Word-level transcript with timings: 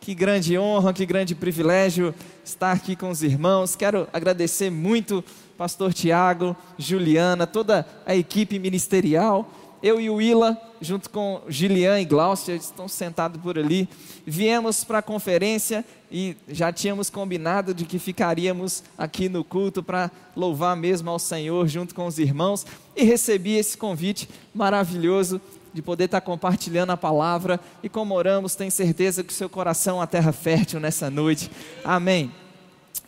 Que 0.00 0.14
grande 0.14 0.56
honra, 0.58 0.92
que 0.92 1.04
grande 1.04 1.34
privilégio 1.34 2.14
estar 2.44 2.72
aqui 2.72 2.94
com 2.94 3.10
os 3.10 3.22
irmãos. 3.22 3.74
Quero 3.74 4.06
agradecer 4.12 4.70
muito 4.70 5.24
pastor 5.56 5.92
Tiago, 5.92 6.56
Juliana, 6.78 7.46
toda 7.46 7.86
a 8.04 8.14
equipe 8.14 8.58
ministerial. 8.58 9.50
Eu 9.82 10.00
e 10.00 10.08
o 10.08 10.14
Willa, 10.14 10.56
junto 10.80 11.10
com 11.10 11.42
Gilian 11.48 12.00
e 12.00 12.04
Glaucia, 12.04 12.54
estão 12.54 12.88
sentados 12.88 13.40
por 13.40 13.58
ali. 13.58 13.88
Viemos 14.26 14.84
para 14.84 14.98
a 14.98 15.02
conferência 15.02 15.84
e 16.10 16.36
já 16.48 16.72
tínhamos 16.72 17.10
combinado 17.10 17.74
de 17.74 17.84
que 17.84 17.98
ficaríamos 17.98 18.82
aqui 18.96 19.28
no 19.28 19.44
culto 19.44 19.82
para 19.82 20.10
louvar 20.34 20.76
mesmo 20.76 21.10
ao 21.10 21.18
Senhor 21.18 21.66
junto 21.68 21.94
com 21.94 22.06
os 22.06 22.18
irmãos. 22.18 22.64
E 22.96 23.04
recebi 23.04 23.54
esse 23.56 23.76
convite 23.76 24.28
maravilhoso 24.54 25.40
de 25.76 25.82
poder 25.82 26.06
estar 26.06 26.22
compartilhando 26.22 26.90
a 26.90 26.96
palavra. 26.96 27.60
E 27.82 27.88
como 27.88 28.14
oramos, 28.14 28.54
tenho 28.54 28.70
certeza 28.70 29.22
que 29.22 29.30
o 29.30 29.36
seu 29.36 29.46
coração 29.46 29.96
é 29.96 30.00
uma 30.00 30.06
terra 30.06 30.32
fértil 30.32 30.80
nessa 30.80 31.10
noite. 31.10 31.50
Amém. 31.84 32.32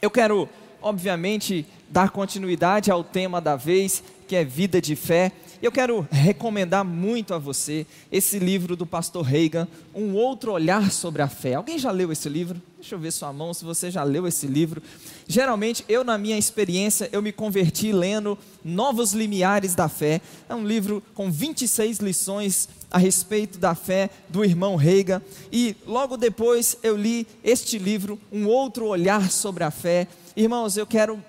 Eu 0.03 0.11
quero, 0.11 0.47
obviamente, 0.83 1.67
dar 1.89 2.11
continuidade 2.11 2.91
ao 2.91 3.03
tema 3.03 3.41
da 3.41 3.57
vez, 3.57 4.05
que 4.29 4.37
é 4.37 4.45
vida 4.45 4.83
de 4.83 4.95
fé. 4.95 5.33
Eu 5.61 5.73
quero 5.73 6.07
recomendar 6.09 6.85
muito 6.85 7.35
a 7.35 7.39
você 7.39 7.85
esse 8.13 8.39
livro 8.39 8.77
do 8.77 8.87
pastor 8.87 9.25
Reagan, 9.25 9.67
Um 9.93 10.15
Outro 10.15 10.53
Olhar 10.53 10.93
sobre 10.93 11.21
a 11.21 11.27
Fé. 11.27 11.55
Alguém 11.55 11.77
já 11.81 11.91
leu 11.91 12.13
esse 12.13 12.29
livro? 12.29 12.63
Deixa 12.79 12.95
eu 12.95 12.99
ver 12.99 13.11
sua 13.11 13.33
mão 13.33 13.53
se 13.53 13.65
você 13.65 13.91
já 13.91 14.05
leu 14.05 14.25
esse 14.29 14.47
livro. 14.47 14.81
Geralmente, 15.27 15.85
eu 15.89 16.05
na 16.05 16.17
minha 16.17 16.39
experiência, 16.39 17.09
eu 17.11 17.21
me 17.21 17.33
converti 17.33 17.91
lendo 17.91 18.39
Novos 18.65 19.13
Limiares 19.13 19.75
da 19.75 19.89
Fé. 19.89 20.21
É 20.49 20.55
um 20.55 20.65
livro 20.65 21.03
com 21.13 21.29
26 21.29 21.99
lições 21.99 22.69
a 22.89 22.97
respeito 22.97 23.59
da 23.59 23.75
fé 23.75 24.11
do 24.29 24.45
irmão 24.45 24.77
Reagan. 24.77 25.21
E 25.53 25.75
logo 25.85 26.17
depois 26.17 26.77
eu 26.85 26.97
li 26.97 27.27
este 27.43 27.79
livro, 27.79 28.17
Um 28.31 28.47
Outro 28.47 28.87
Olhar 28.87 29.29
sobre 29.29 29.65
a 29.65 29.73
Fé. 29.73 30.07
Irmãos, 30.37 30.77
eu 30.77 30.87
quero 30.87 31.21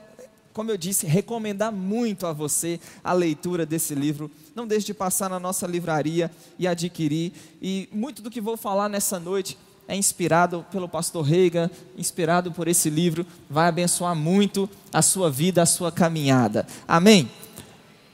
como 0.54 0.72
eu 0.72 0.78
disse, 0.78 1.06
recomendar 1.06 1.72
muito 1.72 2.26
a 2.26 2.34
você 2.34 2.80
a 3.04 3.14
leitura 3.14 3.66
desse 3.66 3.96
livro. 3.96 4.30
Não 4.56 4.68
deixe 4.68 4.88
de 4.88 4.94
passar 4.94 5.30
na 5.30 5.40
nossa 5.40 5.66
livraria 5.68 6.32
e 6.58 6.68
adquirir. 6.68 7.32
E 7.62 7.88
muito 7.92 8.22
do 8.22 8.30
que 8.30 8.42
vou 8.42 8.58
falar 8.58 8.90
nessa 8.90 9.20
noite 9.20 9.58
é 9.88 9.96
inspirado 9.96 10.64
pelo 10.72 10.88
pastor 10.88 11.24
Reagan, 11.24 11.70
inspirado 11.98 12.52
por 12.52 12.68
esse 12.68 12.90
livro, 12.92 13.26
vai 13.50 13.68
abençoar 13.68 14.16
muito 14.16 14.70
a 14.94 15.02
sua 15.02 15.32
vida, 15.32 15.64
a 15.64 15.66
sua 15.66 15.92
caminhada. 15.92 16.68
Amém. 16.88 17.30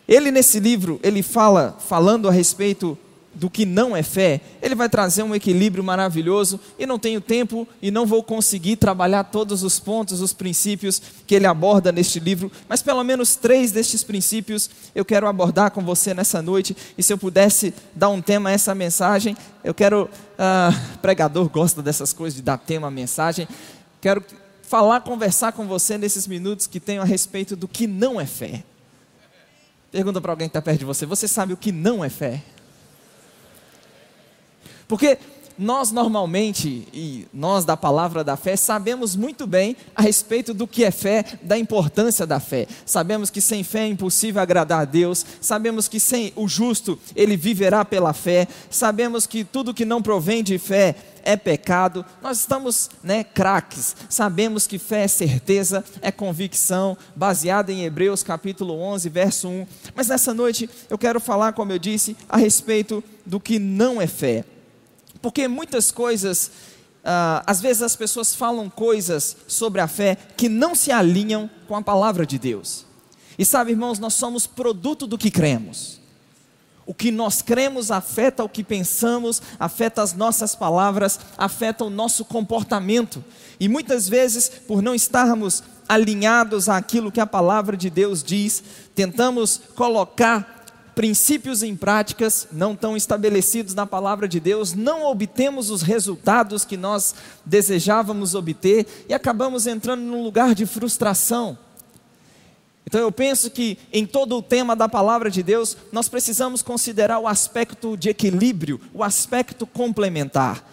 Ele 0.07 0.31
nesse 0.31 0.59
livro, 0.59 0.99
ele 1.03 1.21
fala 1.21 1.75
falando 1.79 2.29
a 2.29 2.31
respeito 2.31 2.97
do 3.35 3.49
que 3.49 3.65
não 3.65 3.95
é 3.95 4.01
fé, 4.01 4.41
ele 4.61 4.73
vai 4.73 4.87
trazer 4.87 5.21
um 5.21 5.35
equilíbrio 5.35 5.83
maravilhoso 5.83 6.59
e 6.79 6.85
não 6.85 6.97
tenho 6.97 7.19
tempo 7.19 7.67
e 7.81 7.91
não 7.91 8.05
vou 8.05 8.23
conseguir 8.23 8.77
trabalhar 8.77 9.25
todos 9.25 9.61
os 9.61 9.79
pontos, 9.79 10.21
os 10.21 10.33
princípios 10.33 11.01
que 11.27 11.35
ele 11.35 11.45
aborda 11.45 11.91
neste 11.91 12.19
livro, 12.19 12.51
mas 12.67 12.81
pelo 12.81 13.03
menos 13.03 13.35
três 13.35 13.71
destes 13.71 14.03
princípios 14.03 14.69
eu 14.95 15.03
quero 15.03 15.27
abordar 15.27 15.71
com 15.71 15.81
você 15.81 16.13
nessa 16.13 16.41
noite 16.41 16.75
e 16.97 17.03
se 17.03 17.11
eu 17.11 17.17
pudesse 17.17 17.73
dar 17.93 18.09
um 18.09 18.21
tema 18.21 18.49
a 18.49 18.53
essa 18.53 18.73
mensagem, 18.73 19.35
eu 19.63 19.73
quero, 19.73 20.09
ah, 20.39 20.71
pregador 21.01 21.49
gosta 21.49 21.81
dessas 21.81 22.13
coisas 22.13 22.35
de 22.35 22.41
dar 22.41 22.57
tema 22.57 22.87
à 22.87 22.91
mensagem, 22.91 23.47
quero 23.99 24.23
falar, 24.63 25.01
conversar 25.01 25.51
com 25.51 25.67
você 25.67 25.97
nesses 25.97 26.25
minutos 26.25 26.67
que 26.67 26.79
tenho 26.79 27.01
a 27.01 27.05
respeito 27.05 27.55
do 27.55 27.67
que 27.67 27.85
não 27.85 28.19
é 28.19 28.25
fé. 28.25 28.63
Pergunta 29.91 30.19
para 30.19 30.31
alguém 30.33 30.47
que 30.47 30.51
está 30.51 30.61
perto 30.61 30.79
de 30.79 30.85
você: 30.85 31.05
você 31.05 31.27
sabe 31.27 31.53
o 31.53 31.57
que 31.57 31.71
não 31.71 32.03
é 32.03 32.09
fé? 32.09 32.43
Porque 34.87 35.17
nós 35.57 35.91
normalmente, 35.91 36.87
e 36.93 37.27
nós 37.33 37.63
da 37.63 37.77
palavra 37.77 38.23
da 38.23 38.35
fé, 38.35 38.55
sabemos 38.55 39.15
muito 39.15 39.47
bem 39.47 39.77
a 39.95 40.01
respeito 40.01 40.53
do 40.53 40.67
que 40.67 40.83
é 40.83 40.91
fé, 40.91 41.23
da 41.41 41.57
importância 41.57 42.27
da 42.27 42.39
fé. 42.39 42.67
Sabemos 42.85 43.29
que 43.29 43.39
sem 43.39 43.63
fé 43.63 43.85
é 43.85 43.87
impossível 43.87 44.41
agradar 44.41 44.81
a 44.81 44.85
Deus, 44.85 45.25
sabemos 45.39 45.87
que 45.87 45.99
sem 45.99 46.33
o 46.35 46.47
justo 46.47 46.99
ele 47.15 47.37
viverá 47.37 47.85
pela 47.85 48.13
fé, 48.13 48.47
sabemos 48.69 49.25
que 49.25 49.43
tudo 49.43 49.73
que 49.73 49.85
não 49.85 50.01
provém 50.01 50.43
de 50.43 50.57
fé 50.57 50.95
é 51.23 51.37
pecado. 51.37 52.05
Nós 52.21 52.39
estamos, 52.39 52.89
né, 53.01 53.23
craques. 53.23 53.95
Sabemos 54.09 54.67
que 54.67 54.77
fé 54.77 55.05
é 55.05 55.07
certeza, 55.07 55.83
é 56.01 56.11
convicção, 56.11 56.97
baseada 57.15 57.71
em 57.71 57.83
Hebreus 57.83 58.21
capítulo 58.21 58.79
11, 58.79 59.09
verso 59.09 59.47
1. 59.47 59.67
Mas 59.95 60.09
nessa 60.09 60.33
noite 60.33 60.69
eu 60.89 60.97
quero 60.97 61.19
falar, 61.19 61.53
como 61.53 61.71
eu 61.71 61.79
disse, 61.79 62.15
a 62.27 62.37
respeito 62.37 63.03
do 63.25 63.39
que 63.39 63.57
não 63.57 64.01
é 64.01 64.05
fé. 64.05 64.43
Porque 65.25 65.47
muitas 65.47 65.89
coisas, 65.89 66.51
uh, 67.03 67.41
às 67.47 67.59
vezes 67.59 67.81
as 67.81 67.95
pessoas 67.95 68.35
falam 68.35 68.69
coisas 68.69 69.35
sobre 69.47 69.81
a 69.81 69.87
fé 69.87 70.15
que 70.37 70.47
não 70.47 70.75
se 70.75 70.91
alinham 70.91 71.49
com 71.67 71.75
a 71.75 71.81
palavra 71.81 72.27
de 72.27 72.37
Deus. 72.37 72.85
E 73.35 73.43
sabe, 73.43 73.71
irmãos, 73.71 73.97
nós 73.97 74.13
somos 74.13 74.45
produto 74.45 75.07
do 75.07 75.17
que 75.17 75.31
cremos. 75.31 75.99
O 76.85 76.93
que 76.93 77.09
nós 77.09 77.41
cremos 77.41 77.89
afeta 77.89 78.43
o 78.43 78.49
que 78.49 78.63
pensamos, 78.63 79.41
afeta 79.59 80.03
as 80.03 80.13
nossas 80.13 80.53
palavras, 80.53 81.19
afeta 81.35 81.83
o 81.83 81.89
nosso 81.89 82.23
comportamento. 82.23 83.25
E 83.59 83.67
muitas 83.67 84.07
vezes, 84.07 84.47
por 84.47 84.79
não 84.79 84.93
estarmos 84.93 85.63
alinhados 85.89 86.69
àquilo 86.69 87.11
que 87.11 87.19
a 87.19 87.25
palavra 87.25 87.75
de 87.75 87.89
Deus 87.89 88.23
diz, 88.23 88.63
tentamos 88.93 89.59
colocar 89.75 90.54
princípios 90.95 91.61
em 91.61 91.75
práticas 91.75 92.47
não 92.51 92.75
tão 92.75 92.95
estabelecidos 92.95 93.75
na 93.75 93.85
palavra 93.85 94.27
de 94.27 94.39
Deus, 94.39 94.73
não 94.73 95.03
obtemos 95.03 95.69
os 95.69 95.81
resultados 95.81 96.63
que 96.63 96.77
nós 96.77 97.13
desejávamos 97.45 98.33
obter 98.33 98.87
e 99.09 99.13
acabamos 99.13 99.67
entrando 99.67 100.01
num 100.01 100.23
lugar 100.23 100.55
de 100.55 100.65
frustração. 100.65 101.57
Então 102.87 103.01
eu 103.01 103.11
penso 103.11 103.49
que 103.49 103.77
em 103.91 104.05
todo 104.05 104.37
o 104.37 104.41
tema 104.41 104.75
da 104.75 104.87
palavra 104.87 105.29
de 105.29 105.43
Deus, 105.43 105.75
nós 105.91 106.07
precisamos 106.07 106.61
considerar 106.61 107.19
o 107.19 107.27
aspecto 107.27 107.97
de 107.97 108.09
equilíbrio, 108.09 108.79
o 108.93 109.03
aspecto 109.03 109.67
complementar. 109.67 110.63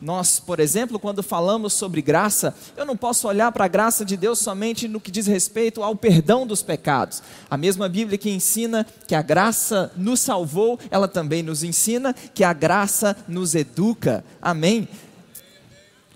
Nós, 0.00 0.40
por 0.40 0.60
exemplo, 0.60 0.98
quando 0.98 1.22
falamos 1.22 1.74
sobre 1.74 2.00
graça, 2.00 2.54
eu 2.76 2.86
não 2.86 2.96
posso 2.96 3.28
olhar 3.28 3.52
para 3.52 3.66
a 3.66 3.68
graça 3.68 4.04
de 4.04 4.16
Deus 4.16 4.38
somente 4.38 4.88
no 4.88 5.00
que 5.00 5.10
diz 5.10 5.26
respeito 5.26 5.82
ao 5.82 5.94
perdão 5.94 6.46
dos 6.46 6.62
pecados. 6.62 7.22
A 7.50 7.56
mesma 7.56 7.88
Bíblia 7.88 8.16
que 8.16 8.30
ensina 8.30 8.86
que 9.06 9.14
a 9.14 9.20
graça 9.20 9.92
nos 9.96 10.20
salvou, 10.20 10.78
ela 10.90 11.06
também 11.06 11.42
nos 11.42 11.62
ensina 11.62 12.14
que 12.34 12.42
a 12.42 12.52
graça 12.54 13.14
nos 13.28 13.54
educa. 13.54 14.24
Amém? 14.40 14.88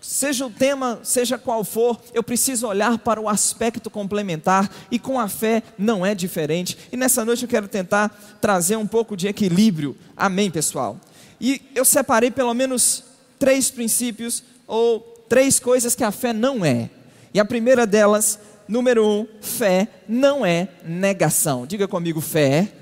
Seja 0.01 0.45
o 0.45 0.51
tema, 0.51 1.01
seja 1.03 1.39
qual 1.39 1.65
for, 1.65 1.99
eu 2.12 2.22
preciso 2.22 2.66
olhar 2.66 2.99
para 2.99 3.21
o 3.21 3.28
aspecto 3.28 3.89
complementar 3.89 4.71
e 4.91 4.99
com 4.99 5.19
a 5.19 5.28
fé 5.28 5.62
não 5.78 6.05
é 6.05 6.15
diferente. 6.15 6.77
E 6.93 6.97
nessa 6.97 7.25
noite 7.25 7.43
eu 7.43 7.49
quero 7.49 7.66
tentar 7.69 8.11
trazer 8.41 8.77
um 8.77 8.87
pouco 8.87 9.16
de 9.16 9.28
equilíbrio. 9.28 9.97
Amém, 10.15 10.51
pessoal? 10.51 10.99
E 11.41 11.62
eu 11.75 11.87
separei 11.87 12.31
pelo 12.31 12.53
menos 12.53 13.13
três 13.39 13.71
princípios 13.71 14.43
ou 14.67 15.00
três 15.28 15.59
coisas 15.59 15.95
que 15.95 16.05
a 16.05 16.11
fé 16.11 16.33
não 16.33 16.65
é. 16.65 16.91
E 17.33 17.41
a 17.41 17.45
primeira 17.45 17.87
delas, 17.87 18.39
número 18.69 19.06
um, 19.06 19.27
fé 19.41 19.89
não 20.09 20.45
é 20.45 20.69
negação. 20.84 21.67
Diga 21.67 21.89
comigo, 21.89 22.21
fé 22.21 22.72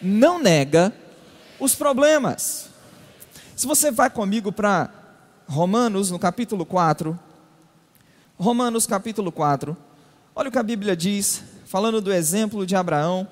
não 0.00 0.38
nega 0.38 0.92
os 1.58 1.74
problemas. 1.74 2.70
Se 3.54 3.66
você 3.66 3.90
vai 3.90 4.08
comigo 4.08 4.50
para 4.50 4.90
Romanos, 5.46 6.10
no 6.10 6.18
capítulo 6.18 6.64
4, 6.64 7.18
Romanos 8.38 8.86
capítulo 8.86 9.30
4, 9.30 9.76
olha 10.34 10.48
o 10.48 10.52
que 10.52 10.58
a 10.58 10.62
Bíblia 10.62 10.96
diz, 10.96 11.42
falando 11.66 12.00
do 12.00 12.12
exemplo 12.12 12.64
de 12.64 12.74
Abraão, 12.74 13.28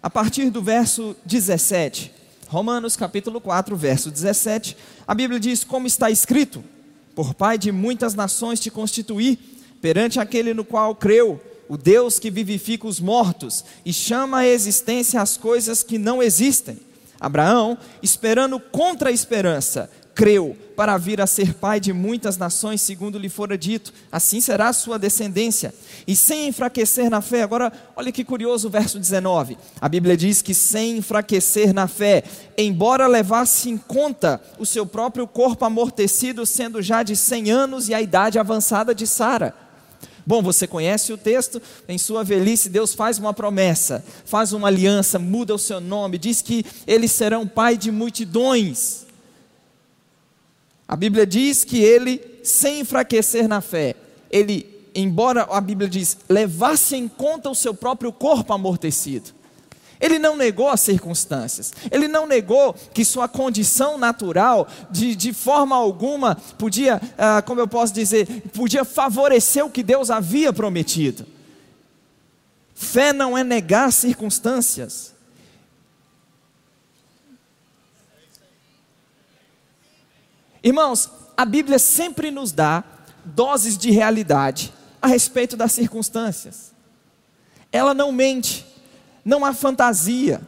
a 0.00 0.08
partir 0.08 0.50
do 0.50 0.62
verso 0.62 1.16
17. 1.26 2.19
Romanos 2.50 2.96
capítulo 2.96 3.40
4, 3.40 3.76
verso 3.76 4.10
17, 4.10 4.76
a 5.06 5.14
Bíblia 5.14 5.38
diz: 5.38 5.62
Como 5.62 5.86
está 5.86 6.10
escrito, 6.10 6.64
por 7.14 7.32
Pai 7.32 7.56
de 7.56 7.70
muitas 7.70 8.12
nações 8.14 8.58
te 8.58 8.72
constituí, 8.72 9.38
perante 9.80 10.18
aquele 10.18 10.52
no 10.52 10.64
qual 10.64 10.96
creu, 10.96 11.40
o 11.68 11.76
Deus 11.76 12.18
que 12.18 12.28
vivifica 12.28 12.88
os 12.88 12.98
mortos 12.98 13.64
e 13.86 13.92
chama 13.92 14.38
à 14.38 14.46
existência 14.48 15.22
as 15.22 15.36
coisas 15.36 15.84
que 15.84 15.96
não 15.96 16.20
existem. 16.20 16.76
Abraão, 17.20 17.78
esperando 18.02 18.58
contra 18.58 19.10
a 19.10 19.12
esperança, 19.12 19.88
creu 20.20 20.54
para 20.76 20.98
vir 20.98 21.18
a 21.18 21.26
ser 21.26 21.54
pai 21.54 21.80
de 21.80 21.94
muitas 21.94 22.36
nações, 22.36 22.82
segundo 22.82 23.18
lhe 23.18 23.30
fora 23.30 23.56
dito, 23.56 23.90
assim 24.12 24.38
será 24.38 24.68
a 24.68 24.72
sua 24.74 24.98
descendência. 24.98 25.72
E 26.06 26.14
sem 26.14 26.46
enfraquecer 26.46 27.08
na 27.08 27.22
fé, 27.22 27.42
agora 27.42 27.72
olha 27.96 28.12
que 28.12 28.22
curioso 28.22 28.68
o 28.68 28.70
verso 28.70 28.98
19. 28.98 29.56
A 29.80 29.88
Bíblia 29.88 30.18
diz 30.18 30.42
que 30.42 30.52
sem 30.52 30.98
enfraquecer 30.98 31.72
na 31.72 31.88
fé, 31.88 32.22
embora 32.58 33.06
levasse 33.06 33.70
em 33.70 33.78
conta 33.78 34.42
o 34.58 34.66
seu 34.66 34.84
próprio 34.84 35.26
corpo 35.26 35.64
amortecido, 35.64 36.44
sendo 36.44 36.82
já 36.82 37.02
de 37.02 37.16
100 37.16 37.50
anos 37.50 37.88
e 37.88 37.94
a 37.94 38.02
idade 38.02 38.38
avançada 38.38 38.94
de 38.94 39.06
Sara. 39.06 39.54
Bom, 40.26 40.42
você 40.42 40.66
conhece 40.66 41.14
o 41.14 41.16
texto, 41.16 41.62
em 41.88 41.96
sua 41.96 42.22
velhice 42.22 42.68
Deus 42.68 42.92
faz 42.92 43.18
uma 43.18 43.32
promessa, 43.32 44.04
faz 44.26 44.52
uma 44.52 44.68
aliança, 44.68 45.18
muda 45.18 45.54
o 45.54 45.58
seu 45.58 45.80
nome, 45.80 46.18
diz 46.18 46.42
que 46.42 46.62
eles 46.86 47.10
serão 47.10 47.48
pai 47.48 47.78
de 47.78 47.90
multidões. 47.90 49.08
A 50.90 50.96
Bíblia 50.96 51.24
diz 51.24 51.62
que 51.62 51.80
ele, 51.80 52.20
sem 52.42 52.80
enfraquecer 52.80 53.46
na 53.46 53.60
fé, 53.60 53.94
ele, 54.28 54.66
embora 54.92 55.46
a 55.48 55.60
Bíblia 55.60 55.88
diz, 55.88 56.16
levasse 56.28 56.96
em 56.96 57.06
conta 57.06 57.48
o 57.48 57.54
seu 57.54 57.72
próprio 57.72 58.12
corpo 58.12 58.52
amortecido. 58.52 59.30
Ele 60.00 60.18
não 60.18 60.36
negou 60.36 60.68
as 60.68 60.80
circunstâncias, 60.80 61.72
ele 61.92 62.08
não 62.08 62.26
negou 62.26 62.74
que 62.92 63.04
sua 63.04 63.28
condição 63.28 63.96
natural, 63.98 64.66
de, 64.90 65.14
de 65.14 65.32
forma 65.32 65.76
alguma, 65.76 66.34
podia, 66.58 67.00
ah, 67.16 67.40
como 67.40 67.60
eu 67.60 67.68
posso 67.68 67.94
dizer, 67.94 68.26
podia 68.52 68.84
favorecer 68.84 69.64
o 69.64 69.70
que 69.70 69.84
Deus 69.84 70.10
havia 70.10 70.52
prometido. 70.52 71.24
Fé 72.74 73.12
não 73.12 73.38
é 73.38 73.44
negar 73.44 73.92
circunstâncias. 73.92 75.09
Irmãos, 80.62 81.08
a 81.36 81.44
Bíblia 81.44 81.78
sempre 81.78 82.30
nos 82.30 82.52
dá 82.52 82.84
doses 83.24 83.78
de 83.78 83.90
realidade 83.90 84.72
a 85.00 85.06
respeito 85.06 85.56
das 85.56 85.72
circunstâncias. 85.72 86.72
Ela 87.72 87.94
não 87.94 88.12
mente, 88.12 88.66
não 89.24 89.44
há 89.44 89.52
fantasia. 89.52 90.40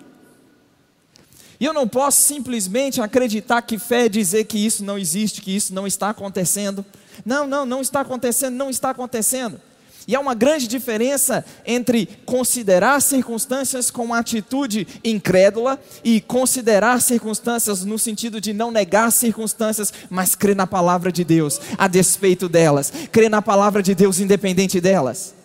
E 1.58 1.64
eu 1.64 1.72
não 1.72 1.86
posso 1.86 2.20
simplesmente 2.22 3.00
acreditar 3.00 3.62
que 3.62 3.78
fé 3.78 4.06
é 4.06 4.08
dizer 4.08 4.44
que 4.44 4.58
isso 4.58 4.84
não 4.84 4.98
existe, 4.98 5.40
que 5.40 5.54
isso 5.54 5.72
não 5.72 5.86
está 5.86 6.10
acontecendo. 6.10 6.84
Não, 7.24 7.46
não, 7.46 7.64
não 7.64 7.80
está 7.80 8.00
acontecendo, 8.00 8.54
não 8.54 8.68
está 8.68 8.90
acontecendo. 8.90 9.60
E 10.06 10.14
há 10.14 10.20
uma 10.20 10.34
grande 10.34 10.66
diferença 10.66 11.44
entre 11.66 12.08
considerar 12.24 13.00
circunstâncias 13.00 13.90
com 13.90 14.04
uma 14.04 14.18
atitude 14.18 14.86
incrédula 15.04 15.78
e 16.02 16.20
considerar 16.20 17.00
circunstâncias 17.00 17.84
no 17.84 17.98
sentido 17.98 18.40
de 18.40 18.52
não 18.52 18.70
negar 18.70 19.10
circunstâncias, 19.10 19.92
mas 20.08 20.34
crer 20.34 20.56
na 20.56 20.66
palavra 20.66 21.12
de 21.12 21.24
Deus 21.24 21.60
a 21.78 21.88
despeito 21.88 22.48
delas, 22.48 22.92
crer 23.10 23.30
na 23.30 23.42
palavra 23.42 23.82
de 23.82 23.94
Deus 23.94 24.20
independente 24.20 24.80
delas. 24.80 25.41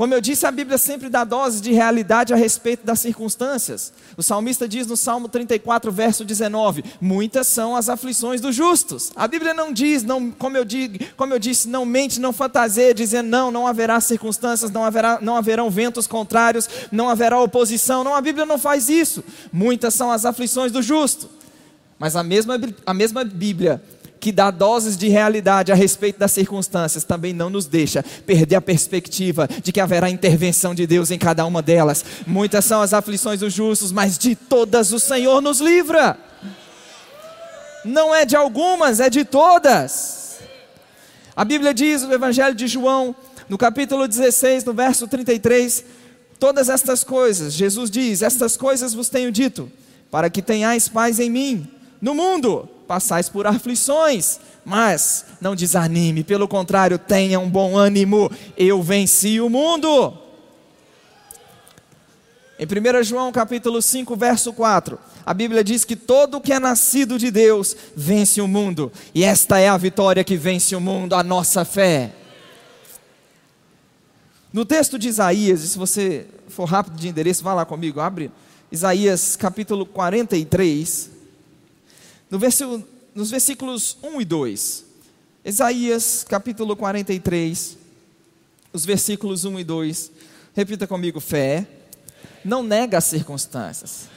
Como 0.00 0.14
eu 0.14 0.20
disse, 0.22 0.46
a 0.46 0.50
Bíblia 0.50 0.78
sempre 0.78 1.10
dá 1.10 1.24
doses 1.24 1.60
de 1.60 1.72
realidade 1.72 2.32
a 2.32 2.36
respeito 2.36 2.86
das 2.86 3.00
circunstâncias. 3.00 3.92
O 4.16 4.22
salmista 4.22 4.66
diz 4.66 4.86
no 4.86 4.96
Salmo 4.96 5.28
34, 5.28 5.92
verso 5.92 6.24
19: 6.24 6.82
Muitas 6.98 7.46
são 7.48 7.76
as 7.76 7.90
aflições 7.90 8.40
dos 8.40 8.56
justos. 8.56 9.12
A 9.14 9.28
Bíblia 9.28 9.52
não 9.52 9.70
diz, 9.70 10.02
não, 10.02 10.30
como, 10.30 10.56
eu 10.56 10.64
digo, 10.64 11.04
como 11.18 11.34
eu 11.34 11.38
disse, 11.38 11.68
não 11.68 11.84
mente, 11.84 12.18
não 12.18 12.32
fantaseia, 12.32 12.94
dizendo 12.94 13.28
não, 13.28 13.50
não 13.50 13.66
haverá 13.66 14.00
circunstâncias, 14.00 14.70
não, 14.70 14.86
haverá, 14.86 15.18
não 15.20 15.36
haverão 15.36 15.68
ventos 15.68 16.06
contrários, 16.06 16.66
não 16.90 17.10
haverá 17.10 17.38
oposição. 17.38 18.02
Não, 18.02 18.14
a 18.14 18.22
Bíblia 18.22 18.46
não 18.46 18.56
faz 18.56 18.88
isso. 18.88 19.22
Muitas 19.52 19.92
são 19.92 20.10
as 20.10 20.24
aflições 20.24 20.72
do 20.72 20.80
justo. 20.80 21.28
Mas 21.98 22.16
a 22.16 22.22
mesma, 22.22 22.58
a 22.86 22.94
mesma 22.94 23.22
Bíblia 23.22 23.82
que 24.20 24.30
dá 24.30 24.50
doses 24.50 24.96
de 24.96 25.08
realidade 25.08 25.72
a 25.72 25.74
respeito 25.74 26.18
das 26.18 26.32
circunstâncias, 26.32 27.02
também 27.02 27.32
não 27.32 27.48
nos 27.48 27.66
deixa 27.66 28.04
perder 28.26 28.56
a 28.56 28.60
perspectiva 28.60 29.48
de 29.62 29.72
que 29.72 29.80
haverá 29.80 30.10
intervenção 30.10 30.74
de 30.74 30.86
Deus 30.86 31.10
em 31.10 31.18
cada 31.18 31.44
uma 31.46 31.62
delas. 31.62 32.04
Muitas 32.26 32.66
são 32.66 32.82
as 32.82 32.92
aflições 32.92 33.40
dos 33.40 33.52
justos, 33.52 33.90
mas 33.90 34.18
de 34.18 34.36
todas 34.36 34.92
o 34.92 35.00
Senhor 35.00 35.40
nos 35.40 35.60
livra. 35.60 36.18
Não 37.82 38.14
é 38.14 38.26
de 38.26 38.36
algumas, 38.36 39.00
é 39.00 39.08
de 39.08 39.24
todas. 39.24 40.38
A 41.34 41.44
Bíblia 41.44 41.72
diz 41.72 42.02
no 42.02 42.12
Evangelho 42.12 42.54
de 42.54 42.68
João, 42.68 43.16
no 43.48 43.56
capítulo 43.56 44.06
16, 44.06 44.64
no 44.64 44.74
verso 44.74 45.08
33, 45.08 45.82
todas 46.38 46.68
estas 46.68 47.02
coisas, 47.02 47.54
Jesus 47.54 47.90
diz: 47.90 48.20
Estas 48.20 48.54
coisas 48.56 48.92
vos 48.92 49.08
tenho 49.08 49.32
dito, 49.32 49.72
para 50.10 50.28
que 50.28 50.42
tenhais 50.42 50.88
paz 50.88 51.18
em 51.18 51.30
mim. 51.30 51.66
No 52.00 52.14
mundo 52.14 52.68
passais 52.90 53.28
por 53.28 53.46
aflições, 53.46 54.40
mas 54.64 55.24
não 55.40 55.54
desanime, 55.54 56.24
pelo 56.24 56.48
contrário, 56.48 56.98
tenha 56.98 57.38
um 57.38 57.48
bom 57.48 57.76
ânimo, 57.76 58.28
eu 58.56 58.82
venci 58.82 59.40
o 59.40 59.48
mundo. 59.48 60.12
Em 62.58 62.64
1 62.64 63.04
João 63.04 63.30
capítulo 63.30 63.80
5, 63.80 64.16
verso 64.16 64.52
4, 64.52 64.98
a 65.24 65.32
Bíblia 65.32 65.62
diz 65.62 65.84
que 65.84 65.94
todo 65.94 66.40
que 66.40 66.52
é 66.52 66.58
nascido 66.58 67.16
de 67.16 67.30
Deus 67.30 67.76
vence 67.94 68.40
o 68.40 68.48
mundo, 68.48 68.90
e 69.14 69.22
esta 69.22 69.60
é 69.60 69.68
a 69.68 69.76
vitória 69.76 70.24
que 70.24 70.36
vence 70.36 70.74
o 70.74 70.80
mundo, 70.80 71.14
a 71.14 71.22
nossa 71.22 71.64
fé. 71.64 72.10
No 74.52 74.64
texto 74.64 74.98
de 74.98 75.06
Isaías, 75.06 75.60
se 75.60 75.78
você 75.78 76.26
for 76.48 76.64
rápido 76.64 76.96
de 76.96 77.06
endereço, 77.06 77.44
vá 77.44 77.54
lá 77.54 77.64
comigo, 77.64 78.00
abre 78.00 78.32
Isaías 78.72 79.36
capítulo 79.36 79.86
43, 79.86 81.19
no 82.30 82.38
versículo, 82.38 82.86
nos 83.14 83.30
versículos 83.30 83.96
1 84.02 84.20
e 84.20 84.24
2, 84.24 84.84
Isaías 85.44 86.24
capítulo 86.28 86.76
43, 86.76 87.76
os 88.72 88.84
versículos 88.84 89.44
1 89.44 89.58
e 89.58 89.64
2, 89.64 90.12
repita 90.54 90.86
comigo: 90.86 91.18
fé, 91.18 91.66
não 92.44 92.62
nega 92.62 92.98
as 92.98 93.04
circunstâncias. 93.04 94.08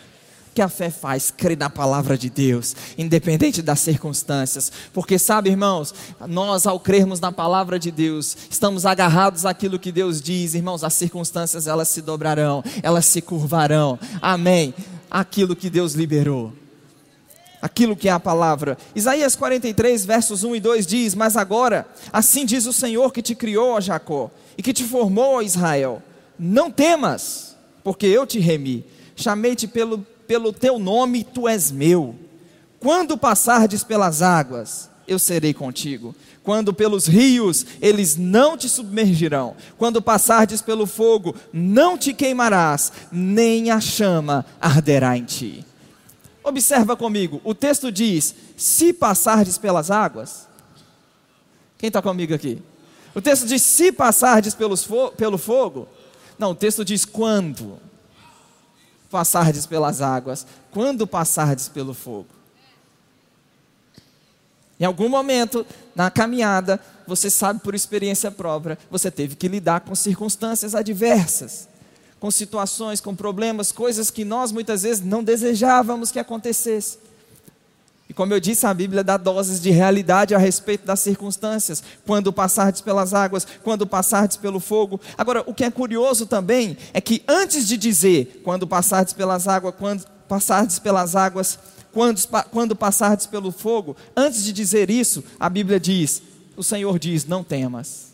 Que 0.54 0.62
a 0.62 0.70
fé 0.70 0.92
faz? 0.92 1.32
Crer 1.32 1.58
na 1.58 1.68
palavra 1.68 2.16
de 2.16 2.30
Deus, 2.30 2.76
independente 2.96 3.60
das 3.60 3.80
circunstâncias. 3.80 4.72
Porque, 4.94 5.18
sabe, 5.18 5.50
irmãos, 5.50 5.96
nós, 6.28 6.68
ao 6.68 6.80
crermos 6.80 7.20
na 7.20 7.32
palavra 7.32 7.80
de 7.80 7.90
Deus, 7.90 8.38
estamos 8.52 8.86
agarrados 8.86 9.48
àquilo 9.48 9.80
que 9.80 9.92
Deus 9.92 10.22
diz, 10.22 10.54
irmãos, 10.54 10.84
as 10.84 10.94
circunstâncias 10.94 11.66
elas 11.66 11.88
se 11.88 12.04
dobrarão, 12.04 12.64
elas 12.84 13.08
se 13.08 13.20
curvarão. 13.20 13.98
Amém. 14.22 14.76
Aquilo 15.10 15.56
que 15.56 15.72
Deus 15.72 15.94
liberou 15.94 16.54
aquilo 17.64 17.96
que 17.96 18.10
é 18.10 18.12
a 18.12 18.20
palavra. 18.20 18.78
Isaías 18.94 19.38
43, 19.38 20.04
versos 20.04 20.44
1 20.44 20.58
e 20.58 20.60
2 20.60 20.86
diz: 20.86 21.16
Mas 21.16 21.38
agora, 21.38 21.88
assim 22.12 22.46
diz 22.46 22.66
o 22.66 22.74
Senhor 22.74 23.14
que 23.14 23.22
te 23.22 23.34
criou, 23.34 23.72
ó 23.72 23.80
Jacó, 23.80 24.30
e 24.58 24.62
que 24.62 24.74
te 24.74 24.84
formou, 24.84 25.36
ó 25.36 25.42
Israel: 25.42 26.04
Não 26.38 26.70
temas, 26.70 27.56
porque 27.82 28.06
eu 28.06 28.28
te 28.28 28.38
remi, 28.38 28.86
chamei-te 29.16 29.66
pelo, 29.66 30.00
pelo 30.28 30.52
teu 30.52 30.78
nome, 30.78 31.24
tu 31.24 31.48
és 31.48 31.72
meu. 31.72 32.16
Quando 32.82 33.18
passardes 33.18 33.82
pelas 33.82 34.22
águas, 34.22 34.90
eu 35.08 35.18
serei 35.18 35.54
contigo. 35.54 36.14
Quando 36.44 36.74
pelos 36.74 37.08
rios, 37.08 37.66
eles 37.82 38.18
não 38.18 38.58
te 38.58 38.68
submergirão. 38.68 39.56
Quando 39.78 40.02
passardes 40.02 40.62
pelo 40.62 40.86
fogo, 40.86 41.34
não 41.54 41.98
te 41.98 42.14
queimarás, 42.14 42.92
nem 43.10 43.72
a 43.72 43.80
chama 43.80 44.46
arderá 44.60 45.18
em 45.18 45.24
ti. 45.24 45.66
Observa 46.44 46.98
comigo, 46.98 47.40
o 47.44 47.56
texto 47.56 47.92
diz: 47.92 48.36
se 48.58 48.92
passardes 48.92 49.58
pelas 49.58 49.90
águas. 49.90 50.48
Quem 51.78 51.88
está 51.88 52.02
comigo 52.02 52.34
aqui? 52.34 52.62
O 53.16 53.22
texto 53.22 53.48
diz: 53.48 53.62
se 53.62 53.92
passardes 53.92 54.54
pelos 54.54 54.84
fo 54.84 55.12
pelo 55.12 55.38
fogo. 55.38 55.88
Não, 56.38 56.52
o 56.52 56.56
texto 56.56 56.84
diz: 56.84 57.06
quando 57.06 57.80
passardes 59.10 59.66
pelas 59.66 60.02
águas. 60.02 60.46
Quando 60.72 61.08
passardes 61.08 61.70
pelo 61.70 61.94
fogo. 61.94 62.28
Em 64.80 64.86
algum 64.86 65.08
momento 65.08 65.66
na 65.96 66.12
caminhada, 66.12 66.78
você 67.08 67.30
sabe 67.30 67.62
por 67.62 67.74
experiência 67.74 68.30
própria, 68.30 68.78
você 68.92 69.10
teve 69.10 69.36
que 69.36 69.48
lidar 69.48 69.82
com 69.82 69.96
circunstâncias 69.96 70.76
adversas 70.76 71.70
com 72.24 72.32
situações, 72.32 73.02
com 73.02 73.14
problemas, 73.14 73.74
coisas 73.74 74.10
que 74.10 74.24
nós 74.24 74.50
muitas 74.50 74.84
vezes 74.84 75.04
não 75.04 75.22
desejávamos 75.22 76.10
que 76.10 76.18
acontecesse. 76.18 76.98
E 78.08 78.14
como 78.14 78.34
eu 78.34 78.40
disse, 78.40 78.66
a 78.66 78.74
Bíblia 78.74 79.04
dá 79.04 79.18
doses 79.18 79.60
de 79.60 79.70
realidade 79.72 80.34
a 80.34 80.38
respeito 80.38 80.86
das 80.86 81.02
circunstâncias, 81.02 81.84
quando 82.06 82.32
passardes 82.32 82.80
pelas 82.80 83.14
águas, 83.14 83.46
quando 83.62 83.86
passardes 83.86 84.38
pelo 84.38 84.62
fogo. 84.62 85.02
Agora, 85.18 85.44
o 85.46 85.54
que 85.54 85.66
é 85.66 85.70
curioso 85.70 86.26
também 86.26 86.78
é 86.94 87.02
que 87.02 87.22
antes 87.28 87.68
de 87.68 87.76
dizer 87.76 88.40
quando 88.42 88.66
passardes 88.66 89.14
pelas 89.14 89.46
águas, 89.46 89.76
quando 89.78 90.06
passardes 90.26 90.80
pelas 90.80 91.18
águas, 91.18 91.60
quando, 91.92 92.22
quando 92.50 92.74
passardes 92.74 93.26
pelo 93.26 93.52
fogo, 93.52 93.98
antes 94.16 94.46
de 94.46 94.54
dizer 94.54 94.90
isso, 94.90 95.22
a 95.38 95.50
Bíblia 95.50 95.78
diz: 95.78 96.22
o 96.56 96.64
Senhor 96.64 96.98
diz: 96.98 97.26
não 97.26 97.44
temas. 97.44 98.13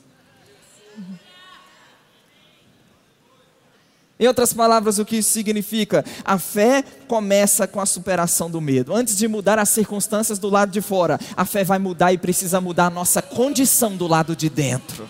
Em 4.20 4.28
outras 4.28 4.52
palavras, 4.52 5.00
o 5.00 5.06
que 5.06 5.18
isso 5.18 5.32
significa? 5.32 6.04
A 6.26 6.38
fé 6.38 6.84
começa 7.08 7.66
com 7.66 7.80
a 7.80 7.86
superação 7.86 8.52
do 8.52 8.60
medo. 8.60 8.94
Antes 8.94 9.18
de 9.18 9.30
mudar 9.30 9.58
as 9.58 9.70
circunstâncias 9.70 10.38
do 10.38 10.50
lado 10.50 10.72
de 10.72 10.82
fora, 10.82 11.18
a 11.38 11.46
fé 11.46 11.64
vai 11.64 11.80
mudar 11.80 12.12
e 12.12 12.18
precisa 12.18 12.60
mudar 12.60 12.88
a 12.88 12.90
nossa 12.90 13.22
condição 13.22 13.96
do 13.96 14.08
lado 14.08 14.36
de 14.36 14.50
dentro. 14.50 15.10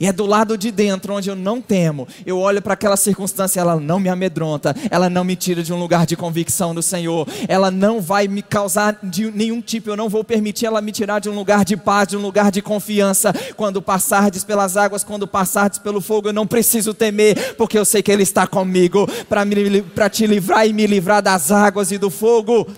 E 0.00 0.06
é 0.06 0.12
do 0.12 0.26
lado 0.26 0.56
de 0.56 0.70
dentro 0.70 1.14
onde 1.14 1.28
eu 1.28 1.34
não 1.34 1.60
temo. 1.60 2.06
Eu 2.24 2.38
olho 2.38 2.62
para 2.62 2.74
aquela 2.74 2.96
circunstância, 2.96 3.60
ela 3.60 3.80
não 3.80 3.98
me 3.98 4.08
amedronta, 4.08 4.74
ela 4.90 5.10
não 5.10 5.24
me 5.24 5.34
tira 5.34 5.60
de 5.60 5.72
um 5.72 5.78
lugar 5.78 6.06
de 6.06 6.16
convicção 6.16 6.72
do 6.72 6.82
Senhor, 6.82 7.26
ela 7.48 7.68
não 7.68 8.00
vai 8.00 8.28
me 8.28 8.40
causar 8.40 8.96
de 9.02 9.30
nenhum 9.32 9.60
tipo, 9.60 9.90
eu 9.90 9.96
não 9.96 10.08
vou 10.08 10.22
permitir 10.22 10.66
ela 10.66 10.80
me 10.80 10.92
tirar 10.92 11.18
de 11.18 11.28
um 11.28 11.34
lugar 11.34 11.64
de 11.64 11.76
paz, 11.76 12.08
de 12.08 12.16
um 12.16 12.20
lugar 12.20 12.52
de 12.52 12.62
confiança. 12.62 13.32
Quando 13.56 13.82
passardes 13.82 14.44
pelas 14.44 14.76
águas, 14.76 15.02
quando 15.02 15.26
passardes 15.26 15.80
pelo 15.80 16.00
fogo, 16.00 16.28
eu 16.28 16.32
não 16.32 16.46
preciso 16.46 16.94
temer, 16.94 17.56
porque 17.56 17.76
eu 17.76 17.84
sei 17.84 18.00
que 18.00 18.12
Ele 18.12 18.22
está 18.22 18.46
comigo 18.46 19.08
para 19.28 20.08
te 20.08 20.26
livrar 20.26 20.64
e 20.64 20.72
me 20.72 20.86
livrar 20.86 21.20
das 21.20 21.50
águas 21.50 21.90
e 21.90 21.98
do 21.98 22.08
fogo. 22.08 22.68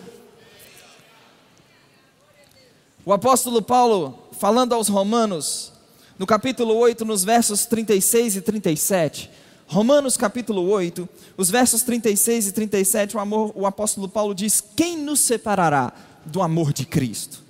O 3.05 3.13
apóstolo 3.13 3.61
Paulo, 3.61 4.19
falando 4.39 4.75
aos 4.75 4.89
Romanos, 4.89 5.73
no 6.21 6.27
capítulo 6.27 6.77
8, 6.77 7.03
nos 7.07 7.25
versos 7.25 7.65
36 7.65 8.37
e 8.37 8.41
37, 8.43 9.31
Romanos 9.67 10.19
capítulo 10.19 10.69
8, 10.69 11.09
os 11.35 11.49
versos 11.49 11.81
36 11.81 12.49
e 12.49 12.53
37, 12.53 13.17
o, 13.17 13.21
amor, 13.21 13.53
o 13.55 13.65
apóstolo 13.65 14.07
Paulo 14.07 14.35
diz: 14.35 14.63
Quem 14.77 14.99
nos 14.99 15.21
separará 15.21 15.91
do 16.27 16.43
amor 16.43 16.75
de 16.75 16.85
Cristo? 16.85 17.43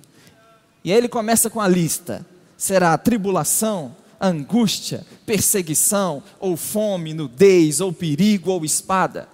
E 0.85 0.91
aí 0.93 0.97
ele 0.97 1.09
começa 1.09 1.49
com 1.49 1.59
a 1.59 1.67
lista: 1.67 2.25
será 2.55 2.97
tribulação, 2.97 3.93
angústia, 4.21 5.05
perseguição, 5.25 6.23
ou 6.39 6.55
fome, 6.55 7.13
nudez, 7.13 7.81
ou 7.81 7.91
perigo, 7.91 8.51
ou 8.51 8.63
espada. 8.63 9.27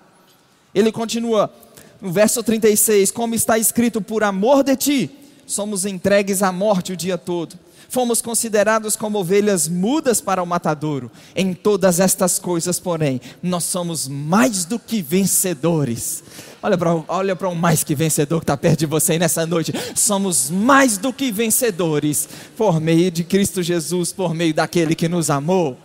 Ele 0.74 0.92
continua 0.92 1.54
no 2.02 2.12
verso 2.12 2.42
36, 2.42 3.12
como 3.12 3.36
está 3.36 3.60
escrito: 3.60 4.02
Por 4.02 4.24
amor 4.24 4.64
de 4.64 4.76
ti, 4.76 5.12
somos 5.46 5.86
entregues 5.86 6.42
à 6.42 6.52
morte 6.52 6.94
o 6.94 6.98
dia 6.98 7.20
todo 7.20 7.67
Fomos 7.90 8.22
considerados 8.22 8.96
como 8.96 9.20
ovelhas 9.20 9.68
mudas 9.68 10.20
para 10.20 10.44
o 10.44 10.46
matadouro. 10.46 11.12
Em 11.36 11.54
todas 11.54 12.00
estas 12.00 12.38
coisas, 12.38 12.80
porém, 12.80 13.22
nós 13.42 13.64
somos 13.64 14.08
mais 14.08 14.66
do 14.66 14.78
que 14.78 15.02
vencedores. 15.02 16.24
Olha 16.62 16.78
para 16.78 17.04
olha 17.08 17.38
um 17.44 17.56
mais 17.56 17.84
que 17.84 17.96
vencedor 17.96 18.40
que 18.40 18.44
está 18.44 18.58
perto 18.58 18.80
de 18.80 18.86
você 18.86 19.18
nessa 19.18 19.46
noite. 19.46 19.74
Somos 19.96 20.50
mais 20.50 20.98
do 20.98 21.14
que 21.14 21.32
vencedores 21.32 22.28
por 22.58 22.82
meio 22.82 23.10
de 23.10 23.24
Cristo 23.24 23.64
Jesus, 23.64 24.12
por 24.12 24.34
meio 24.34 24.54
daquele 24.54 24.96
que 24.96 25.08
nos 25.08 25.30
amou. 25.30 25.78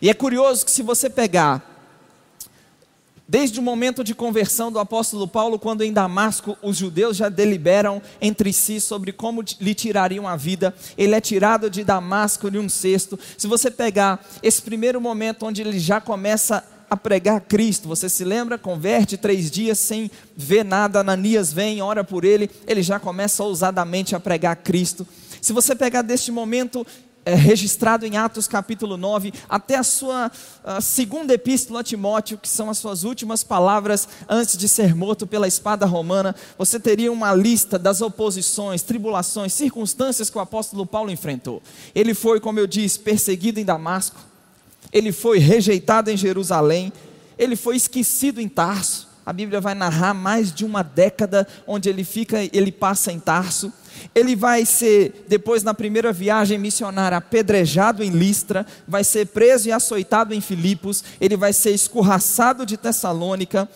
E 0.00 0.10
é 0.10 0.14
curioso 0.14 0.64
que 0.64 0.70
se 0.72 0.82
você 0.82 1.08
pegar 1.08 1.71
Desde 3.32 3.58
o 3.58 3.62
momento 3.62 4.04
de 4.04 4.14
conversão 4.14 4.70
do 4.70 4.78
apóstolo 4.78 5.26
Paulo, 5.26 5.58
quando 5.58 5.82
em 5.82 5.90
Damasco 5.90 6.54
os 6.60 6.76
judeus 6.76 7.16
já 7.16 7.30
deliberam 7.30 8.02
entre 8.20 8.52
si 8.52 8.78
sobre 8.78 9.10
como 9.10 9.42
lhe 9.58 9.74
tirariam 9.74 10.28
a 10.28 10.36
vida, 10.36 10.74
ele 10.98 11.14
é 11.14 11.20
tirado 11.20 11.70
de 11.70 11.82
Damasco 11.82 12.50
de 12.50 12.58
um 12.58 12.68
cesto. 12.68 13.18
Se 13.38 13.46
você 13.46 13.70
pegar 13.70 14.22
esse 14.42 14.60
primeiro 14.60 15.00
momento 15.00 15.46
onde 15.46 15.62
ele 15.62 15.78
já 15.78 15.98
começa 15.98 16.62
a 16.90 16.94
pregar 16.94 17.40
Cristo, 17.40 17.88
você 17.88 18.06
se 18.06 18.22
lembra? 18.22 18.58
Converte 18.58 19.16
três 19.16 19.50
dias 19.50 19.78
sem 19.78 20.10
ver 20.36 20.62
nada, 20.62 21.00
Ananias 21.00 21.54
vem, 21.54 21.80
ora 21.80 22.04
por 22.04 22.26
ele, 22.26 22.50
ele 22.66 22.82
já 22.82 23.00
começa 23.00 23.42
ousadamente 23.42 24.14
a 24.14 24.20
pregar 24.20 24.56
Cristo. 24.56 25.06
Se 25.40 25.54
você 25.54 25.74
pegar 25.74 26.02
deste 26.02 26.30
momento 26.30 26.86
é, 27.24 27.34
registrado 27.34 28.04
em 28.04 28.16
Atos 28.16 28.48
capítulo 28.48 28.96
9, 28.96 29.32
até 29.48 29.76
a 29.76 29.82
sua 29.82 30.30
a 30.64 30.80
segunda 30.80 31.34
epístola 31.34 31.80
a 31.80 31.84
Timóteo, 31.84 32.38
que 32.38 32.48
são 32.48 32.70
as 32.70 32.78
suas 32.78 33.04
últimas 33.04 33.44
palavras 33.44 34.08
antes 34.28 34.56
de 34.56 34.68
ser 34.68 34.94
morto 34.94 35.26
pela 35.26 35.48
espada 35.48 35.86
romana, 35.86 36.34
você 36.56 36.78
teria 36.78 37.12
uma 37.12 37.34
lista 37.34 37.78
das 37.78 38.00
oposições, 38.00 38.82
tribulações, 38.82 39.52
circunstâncias 39.52 40.30
que 40.30 40.38
o 40.38 40.40
apóstolo 40.40 40.86
Paulo 40.86 41.10
enfrentou. 41.10 41.62
Ele 41.94 42.14
foi, 42.14 42.40
como 42.40 42.58
eu 42.58 42.66
disse, 42.66 42.98
perseguido 42.98 43.60
em 43.60 43.64
Damasco, 43.64 44.16
ele 44.92 45.12
foi 45.12 45.38
rejeitado 45.38 46.10
em 46.10 46.16
Jerusalém, 46.16 46.92
ele 47.38 47.56
foi 47.56 47.76
esquecido 47.76 48.40
em 48.40 48.48
Tarso. 48.48 49.08
A 49.24 49.32
Bíblia 49.32 49.60
vai 49.60 49.74
narrar 49.74 50.14
mais 50.14 50.52
de 50.52 50.64
uma 50.64 50.82
década 50.82 51.46
onde 51.66 51.88
ele 51.88 52.02
fica, 52.02 52.38
ele 52.52 52.72
passa 52.72 53.12
em 53.12 53.20
Tarso 53.20 53.72
ele 54.14 54.36
vai 54.36 54.66
ser, 54.66 55.24
depois 55.28 55.62
na 55.62 55.74
primeira 55.74 56.12
viagem 56.12 56.58
missionária, 56.58 57.18
apedrejado 57.18 58.02
em 58.02 58.10
Listra, 58.10 58.66
vai 58.86 59.04
ser 59.04 59.26
preso 59.28 59.68
e 59.68 59.72
açoitado 59.72 60.34
em 60.34 60.40
Filipos, 60.40 61.02
ele 61.20 61.36
vai 61.36 61.52
ser 61.52 61.70
escorraçado 61.70 62.66
de 62.66 62.76
Tessalônica, 62.76 63.68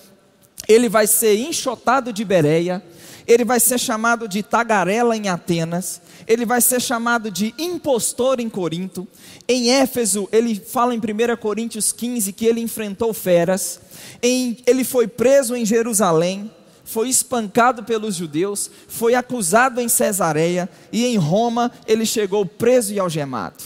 ele 0.69 0.89
vai 0.89 1.07
ser 1.07 1.37
enxotado 1.37 2.13
de 2.13 2.25
Bereia, 2.25 2.83
ele 3.27 3.45
vai 3.45 3.59
ser 3.59 3.79
chamado 3.79 4.29
de 4.29 4.43
tagarela 4.43 5.17
em 5.17 5.29
Atenas, 5.29 6.01
ele 6.27 6.47
vai 6.47 6.61
ser 6.61 6.81
chamado 6.81 7.31
de 7.31 7.55
impostor 7.59 8.41
em 8.41 8.49
Corinto. 8.49 9.07
Em 9.49 9.71
Éfeso, 9.71 10.29
ele 10.33 10.55
fala 10.55 10.95
em 10.95 10.99
1 10.99 11.37
Coríntios 11.37 11.93
15 11.93 12.33
que 12.33 12.47
ele 12.47 12.61
enfrentou 12.61 13.13
feras. 13.13 13.81
Em, 14.23 14.59
ele 14.67 14.85
foi 14.85 15.07
preso 15.07 15.57
em 15.57 15.65
Jerusalém 15.65 16.51
foi 16.87 17.11
espancado 17.11 17.83
pelos 17.83 18.15
judeus, 18.15 18.71
foi 18.89 19.15
acusado 19.15 19.81
em 19.81 19.89
Cesareia 19.89 20.69
e 20.91 21.05
em 21.05 21.19
Roma 21.19 21.71
ele 21.87 22.07
chegou 22.07 22.47
preso 22.47 22.95
e 22.95 22.99
algemado. 22.99 23.63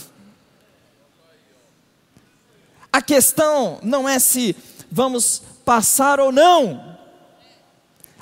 A 2.91 3.01
questão 3.01 3.79
não 3.81 4.09
é 4.09 4.19
se 4.19 4.53
vamos 4.91 5.41
passar 5.63 6.19
ou 6.19 6.31
não. 6.31 6.97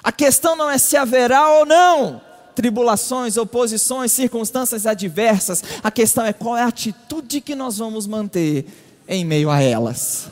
A 0.04 0.12
questão 0.12 0.56
não 0.56 0.70
é 0.70 0.78
se 0.78 0.96
haverá 0.96 1.50
ou 1.50 1.66
não 1.66 2.30
tribulações, 2.54 3.38
oposições, 3.38 4.12
circunstâncias 4.12 4.86
adversas. 4.86 5.64
A 5.82 5.90
questão 5.90 6.26
é 6.26 6.34
qual 6.34 6.58
é 6.58 6.64
a 6.64 6.68
atitude 6.68 7.40
que 7.40 7.56
nós 7.56 7.78
vamos 7.78 8.06
manter 8.06 8.66
em 9.08 9.24
meio 9.24 9.50
a 9.50 9.62
elas. 9.62 10.30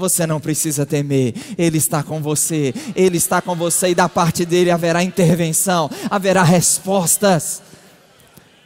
Você 0.00 0.26
não 0.26 0.40
precisa 0.40 0.86
temer, 0.86 1.34
Ele 1.58 1.76
está 1.76 2.02
com 2.02 2.22
você, 2.22 2.74
Ele 2.96 3.18
está 3.18 3.42
com 3.42 3.54
você 3.54 3.90
e 3.90 3.94
da 3.94 4.08
parte 4.08 4.46
dele 4.46 4.70
haverá 4.70 5.02
intervenção, 5.04 5.90
haverá 6.10 6.42
respostas 6.42 7.62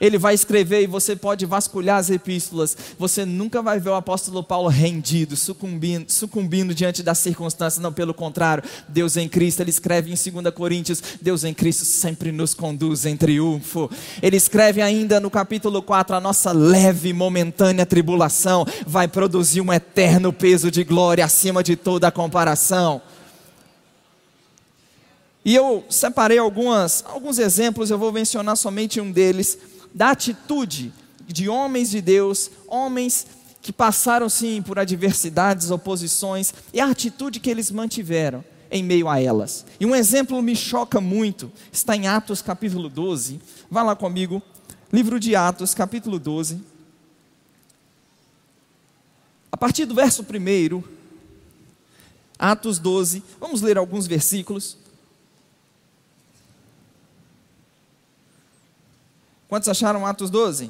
ele 0.04 0.18
vai 0.18 0.34
escrever 0.34 0.82
e 0.82 0.86
você 0.86 1.16
pode 1.16 1.46
vasculhar 1.46 1.98
as 1.98 2.10
epístolas. 2.10 2.76
Você 2.98 3.24
nunca 3.24 3.62
vai 3.62 3.80
ver 3.80 3.90
o 3.90 3.94
apóstolo 3.94 4.42
Paulo 4.42 4.68
rendido, 4.68 5.36
sucumbindo, 5.36 6.10
sucumbindo 6.10 6.74
diante 6.74 7.02
das 7.02 7.18
circunstâncias. 7.18 7.82
Não, 7.82 7.92
pelo 7.92 8.12
contrário, 8.12 8.62
Deus 8.88 9.16
em 9.16 9.28
Cristo, 9.28 9.60
ele 9.60 9.70
escreve 9.70 10.12
em 10.12 10.42
2 10.42 10.54
Coríntios: 10.54 11.02
Deus 11.20 11.44
em 11.44 11.54
Cristo 11.54 11.84
sempre 11.84 12.30
nos 12.30 12.54
conduz 12.54 13.06
em 13.06 13.16
triunfo. 13.16 13.90
Ele 14.22 14.36
escreve 14.36 14.82
ainda 14.82 15.18
no 15.18 15.30
capítulo 15.30 15.82
4: 15.82 16.16
a 16.16 16.20
nossa 16.20 16.52
leve 16.52 17.08
e 17.08 17.12
momentânea 17.12 17.86
tribulação 17.86 18.66
vai 18.86 19.08
produzir 19.08 19.60
um 19.60 19.72
eterno 19.72 20.32
peso 20.32 20.70
de 20.70 20.84
glória 20.84 21.24
acima 21.24 21.62
de 21.62 21.76
toda 21.76 22.08
a 22.08 22.12
comparação. 22.12 23.00
E 25.44 25.54
eu 25.54 25.84
separei 25.90 26.38
algumas, 26.38 27.04
alguns 27.06 27.38
exemplos, 27.38 27.90
eu 27.90 27.98
vou 27.98 28.10
mencionar 28.10 28.56
somente 28.56 28.98
um 28.98 29.12
deles 29.12 29.58
da 29.94 30.10
atitude 30.10 30.92
de 31.24 31.48
homens 31.48 31.90
de 31.90 32.02
Deus, 32.02 32.50
homens 32.66 33.26
que 33.62 33.72
passaram 33.72 34.28
sim 34.28 34.60
por 34.60 34.78
adversidades, 34.78 35.70
oposições, 35.70 36.52
e 36.72 36.80
a 36.80 36.90
atitude 36.90 37.40
que 37.40 37.48
eles 37.48 37.70
mantiveram 37.70 38.44
em 38.70 38.82
meio 38.82 39.08
a 39.08 39.20
elas. 39.20 39.64
E 39.78 39.86
um 39.86 39.94
exemplo 39.94 40.42
me 40.42 40.56
choca 40.56 41.00
muito, 41.00 41.50
está 41.72 41.96
em 41.96 42.08
Atos 42.08 42.42
capítulo 42.42 42.88
12. 42.88 43.40
Vá 43.70 43.82
lá 43.82 43.96
comigo, 43.96 44.42
livro 44.92 45.20
de 45.20 45.36
Atos, 45.36 45.72
capítulo 45.72 46.18
12. 46.18 46.60
A 49.50 49.56
partir 49.56 49.84
do 49.86 49.94
verso 49.94 50.22
1, 50.22 50.82
Atos 52.38 52.78
12, 52.78 53.22
vamos 53.40 53.62
ler 53.62 53.78
alguns 53.78 54.06
versículos. 54.06 54.76
Quantos 59.54 59.68
acharam 59.68 60.04
Atos 60.04 60.30
12? 60.30 60.68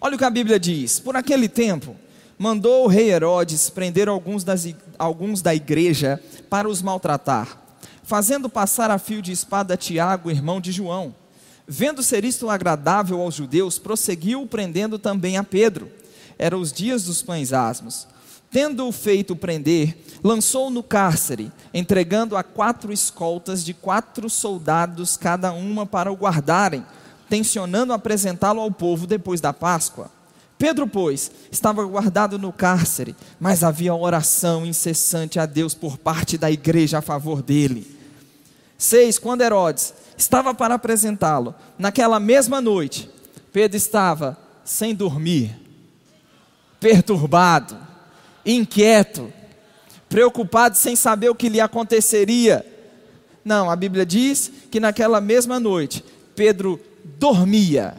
Olha 0.00 0.14
o 0.14 0.18
que 0.18 0.24
a 0.24 0.30
Bíblia 0.30 0.56
diz: 0.56 1.00
Por 1.00 1.16
aquele 1.16 1.48
tempo, 1.48 1.96
mandou 2.38 2.84
o 2.84 2.86
rei 2.86 3.10
Herodes 3.10 3.68
prender 3.70 4.08
alguns, 4.08 4.44
das, 4.44 4.72
alguns 4.96 5.42
da 5.42 5.52
igreja 5.52 6.22
para 6.48 6.68
os 6.68 6.80
maltratar, 6.80 7.60
fazendo 8.04 8.48
passar 8.48 8.88
a 8.88 8.98
fio 9.00 9.20
de 9.20 9.32
espada 9.32 9.76
Tiago, 9.76 10.30
irmão 10.30 10.60
de 10.60 10.70
João. 10.70 11.12
Vendo 11.66 12.04
ser 12.04 12.24
isto 12.24 12.48
agradável 12.48 13.20
aos 13.20 13.34
judeus, 13.34 13.80
prosseguiu 13.80 14.46
prendendo 14.46 14.96
também 14.96 15.36
a 15.36 15.42
Pedro. 15.42 15.90
Eram 16.38 16.60
os 16.60 16.72
dias 16.72 17.02
dos 17.02 17.20
pães 17.20 17.52
asmos. 17.52 18.06
Tendo-o 18.48 18.92
feito 18.92 19.34
prender, 19.34 19.98
lançou-o 20.22 20.70
no 20.70 20.84
cárcere, 20.84 21.50
entregando 21.74 22.36
a 22.36 22.44
quatro 22.44 22.92
escoltas 22.92 23.64
de 23.64 23.74
quatro 23.74 24.30
soldados 24.30 25.16
cada 25.16 25.52
uma 25.52 25.84
para 25.84 26.12
o 26.12 26.16
guardarem 26.16 26.84
tensionando 27.28 27.92
apresentá-lo 27.92 28.60
ao 28.60 28.70
povo 28.70 29.06
depois 29.06 29.40
da 29.40 29.52
Páscoa. 29.52 30.10
Pedro, 30.58 30.86
pois, 30.86 31.30
estava 31.50 31.84
guardado 31.84 32.38
no 32.38 32.52
cárcere, 32.52 33.14
mas 33.38 33.62
havia 33.62 33.94
oração 33.94 34.64
incessante 34.64 35.38
a 35.38 35.44
Deus 35.44 35.74
por 35.74 35.98
parte 35.98 36.38
da 36.38 36.50
igreja 36.50 36.98
a 36.98 37.02
favor 37.02 37.42
dele. 37.42 37.94
6. 38.78 39.18
Quando 39.18 39.42
Herodes 39.42 39.92
estava 40.16 40.54
para 40.54 40.74
apresentá-lo, 40.74 41.54
naquela 41.78 42.18
mesma 42.18 42.60
noite, 42.60 43.10
Pedro 43.52 43.76
estava 43.76 44.38
sem 44.64 44.94
dormir, 44.94 45.54
perturbado, 46.80 47.76
inquieto, 48.44 49.32
preocupado 50.08 50.76
sem 50.76 50.96
saber 50.96 51.28
o 51.28 51.34
que 51.34 51.48
lhe 51.48 51.60
aconteceria. 51.60 52.64
Não, 53.44 53.70
a 53.70 53.76
Bíblia 53.76 54.06
diz 54.06 54.50
que 54.70 54.80
naquela 54.80 55.20
mesma 55.20 55.60
noite, 55.60 56.04
Pedro 56.34 56.80
dormia 57.18 57.96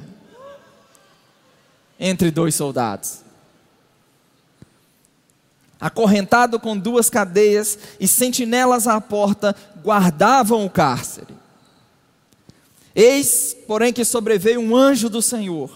entre 1.99 2.29
dois 2.29 2.53
soldados. 2.55 3.19
Acorrentado 5.79 6.59
com 6.59 6.77
duas 6.77 7.09
cadeias 7.09 7.77
e 7.99 8.07
sentinelas 8.07 8.87
à 8.87 8.99
porta 8.99 9.55
guardavam 9.83 10.65
o 10.65 10.69
cárcere. 10.69 11.35
Eis, 12.95 13.55
porém, 13.67 13.93
que 13.93 14.03
sobreveio 14.03 14.59
um 14.59 14.75
anjo 14.75 15.07
do 15.07 15.21
Senhor, 15.21 15.71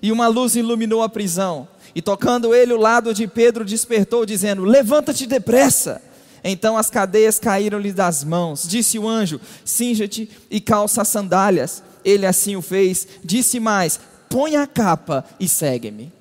e 0.00 0.12
uma 0.12 0.28
luz 0.28 0.54
iluminou 0.54 1.02
a 1.02 1.08
prisão. 1.08 1.66
E 1.94 2.00
tocando 2.00 2.54
ele 2.54 2.72
o 2.72 2.80
lado 2.80 3.12
de 3.12 3.26
Pedro, 3.26 3.64
despertou, 3.64 4.24
dizendo: 4.24 4.64
Levanta-te 4.64 5.26
depressa. 5.26 6.00
Então 6.44 6.76
as 6.76 6.90
cadeias 6.90 7.38
caíram-lhe 7.38 7.92
das 7.92 8.24
mãos. 8.24 8.66
Disse 8.66 8.98
o 8.98 9.08
anjo: 9.08 9.40
Cinja-te 9.64 10.30
e 10.50 10.60
calça 10.60 11.02
as 11.02 11.08
sandálias. 11.08 11.82
Ele 12.04 12.26
assim 12.26 12.56
o 12.56 12.62
fez. 12.62 13.06
Disse 13.24 13.60
mais: 13.60 14.00
Põe 14.28 14.56
a 14.56 14.66
capa 14.66 15.24
e 15.38 15.48
segue-me. 15.48 16.12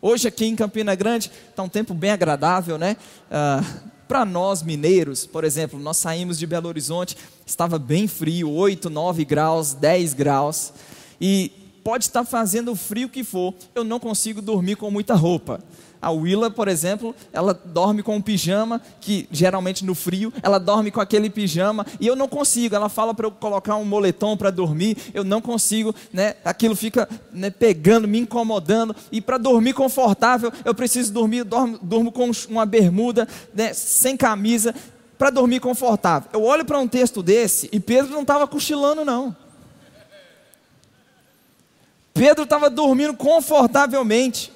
Hoje 0.00 0.28
aqui 0.28 0.44
em 0.44 0.54
Campina 0.54 0.94
Grande 0.94 1.30
está 1.48 1.62
um 1.62 1.68
tempo 1.68 1.94
bem 1.94 2.10
agradável, 2.10 2.76
né? 2.76 2.96
Ah, 3.30 3.62
Para 4.06 4.24
nós 4.24 4.62
mineiros, 4.62 5.24
por 5.24 5.44
exemplo, 5.44 5.78
nós 5.80 5.96
saímos 5.96 6.38
de 6.38 6.46
Belo 6.46 6.68
Horizonte, 6.68 7.16
estava 7.46 7.78
bem 7.78 8.06
frio, 8.06 8.50
8, 8.50 8.90
9 8.90 9.24
graus, 9.24 9.72
10 9.72 10.12
graus, 10.12 10.74
e 11.18 11.50
pode 11.82 12.04
estar 12.04 12.24
fazendo 12.24 12.72
o 12.72 12.76
frio 12.76 13.08
que 13.08 13.24
for, 13.24 13.54
eu 13.74 13.82
não 13.82 13.98
consigo 13.98 14.42
dormir 14.42 14.76
com 14.76 14.90
muita 14.90 15.14
roupa. 15.14 15.60
A 16.04 16.10
Willa, 16.10 16.50
por 16.50 16.68
exemplo, 16.68 17.14
ela 17.32 17.58
dorme 17.64 18.02
com 18.02 18.14
um 18.16 18.20
pijama, 18.20 18.78
que 19.00 19.26
geralmente 19.32 19.86
no 19.86 19.94
frio, 19.94 20.30
ela 20.42 20.60
dorme 20.60 20.90
com 20.90 21.00
aquele 21.00 21.30
pijama, 21.30 21.86
e 21.98 22.06
eu 22.06 22.14
não 22.14 22.28
consigo. 22.28 22.74
Ela 22.74 22.90
fala 22.90 23.14
para 23.14 23.26
eu 23.26 23.30
colocar 23.30 23.76
um 23.76 23.86
moletom 23.86 24.36
para 24.36 24.50
dormir, 24.50 24.98
eu 25.14 25.24
não 25.24 25.40
consigo, 25.40 25.94
né? 26.12 26.34
Aquilo 26.44 26.76
fica 26.76 27.08
né, 27.32 27.48
pegando, 27.48 28.06
me 28.06 28.18
incomodando. 28.18 28.94
E 29.10 29.18
para 29.18 29.38
dormir 29.38 29.72
confortável, 29.72 30.52
eu 30.62 30.74
preciso 30.74 31.10
dormir, 31.10 31.38
eu 31.38 31.44
dormo, 31.46 31.78
durmo 31.80 32.12
com 32.12 32.30
uma 32.50 32.66
bermuda, 32.66 33.26
né, 33.54 33.72
sem 33.72 34.14
camisa, 34.14 34.74
para 35.16 35.30
dormir 35.30 35.60
confortável. 35.60 36.28
Eu 36.34 36.42
olho 36.42 36.66
para 36.66 36.78
um 36.78 36.86
texto 36.86 37.22
desse 37.22 37.70
e 37.72 37.80
Pedro 37.80 38.12
não 38.12 38.22
estava 38.22 38.46
cochilando, 38.46 39.06
não. 39.06 39.34
Pedro 42.12 42.44
estava 42.44 42.68
dormindo 42.68 43.14
confortavelmente. 43.14 44.52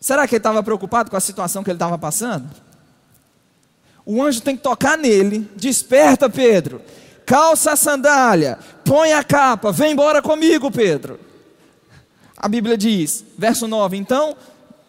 Será 0.00 0.26
que 0.26 0.34
ele 0.34 0.38
estava 0.38 0.62
preocupado 0.62 1.10
com 1.10 1.16
a 1.16 1.20
situação 1.20 1.62
que 1.62 1.70
ele 1.70 1.76
estava 1.76 1.98
passando? 1.98 2.48
O 4.06 4.22
anjo 4.22 4.40
tem 4.40 4.56
que 4.56 4.62
tocar 4.62 4.96
nele. 4.96 5.48
Desperta, 5.54 6.30
Pedro. 6.30 6.80
Calça 7.26 7.72
a 7.72 7.76
sandália. 7.76 8.58
Põe 8.82 9.12
a 9.12 9.22
capa. 9.22 9.70
Vem 9.70 9.92
embora 9.92 10.22
comigo, 10.22 10.70
Pedro. 10.70 11.20
A 12.34 12.48
Bíblia 12.48 12.78
diz, 12.78 13.22
verso 13.36 13.68
9: 13.68 13.98
Então, 13.98 14.34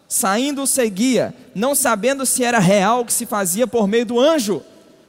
saindo, 0.08 0.66
seguia, 0.66 1.34
não 1.54 1.74
sabendo 1.74 2.24
se 2.24 2.42
era 2.42 2.58
real 2.58 3.00
o 3.02 3.04
que 3.04 3.12
se 3.12 3.26
fazia 3.26 3.66
por 3.66 3.86
meio 3.86 4.06
do 4.06 4.18
anjo. 4.18 4.62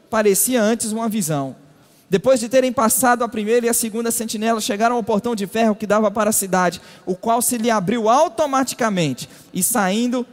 Parecia 0.10 0.62
antes 0.62 0.91
uma 0.91 1.07
visão. 1.07 1.55
Depois 2.13 2.39
de 2.39 2.48
terem 2.48 2.72
passado 2.72 3.24
a 3.24 3.27
primeira 3.27 3.65
e 3.65 3.70
a 3.70 3.74
segunda 3.74 4.12
sentinela, 4.12 4.62
chegaram 4.62 4.98
ao 4.98 5.01
portão 5.01 5.34
de 5.34 5.48
ferro 5.48 5.74
que 5.74 5.88
dava 5.88 6.12
para 6.12 6.29
a 6.29 6.32
cidade, 6.32 6.79
o 7.08 7.15
qual 7.15 7.41
se 7.41 7.58
lhe 7.58 7.72
abriu 7.72 8.08
automaticamente, 8.08 9.27
e 9.51 9.63
saindo 9.63 10.24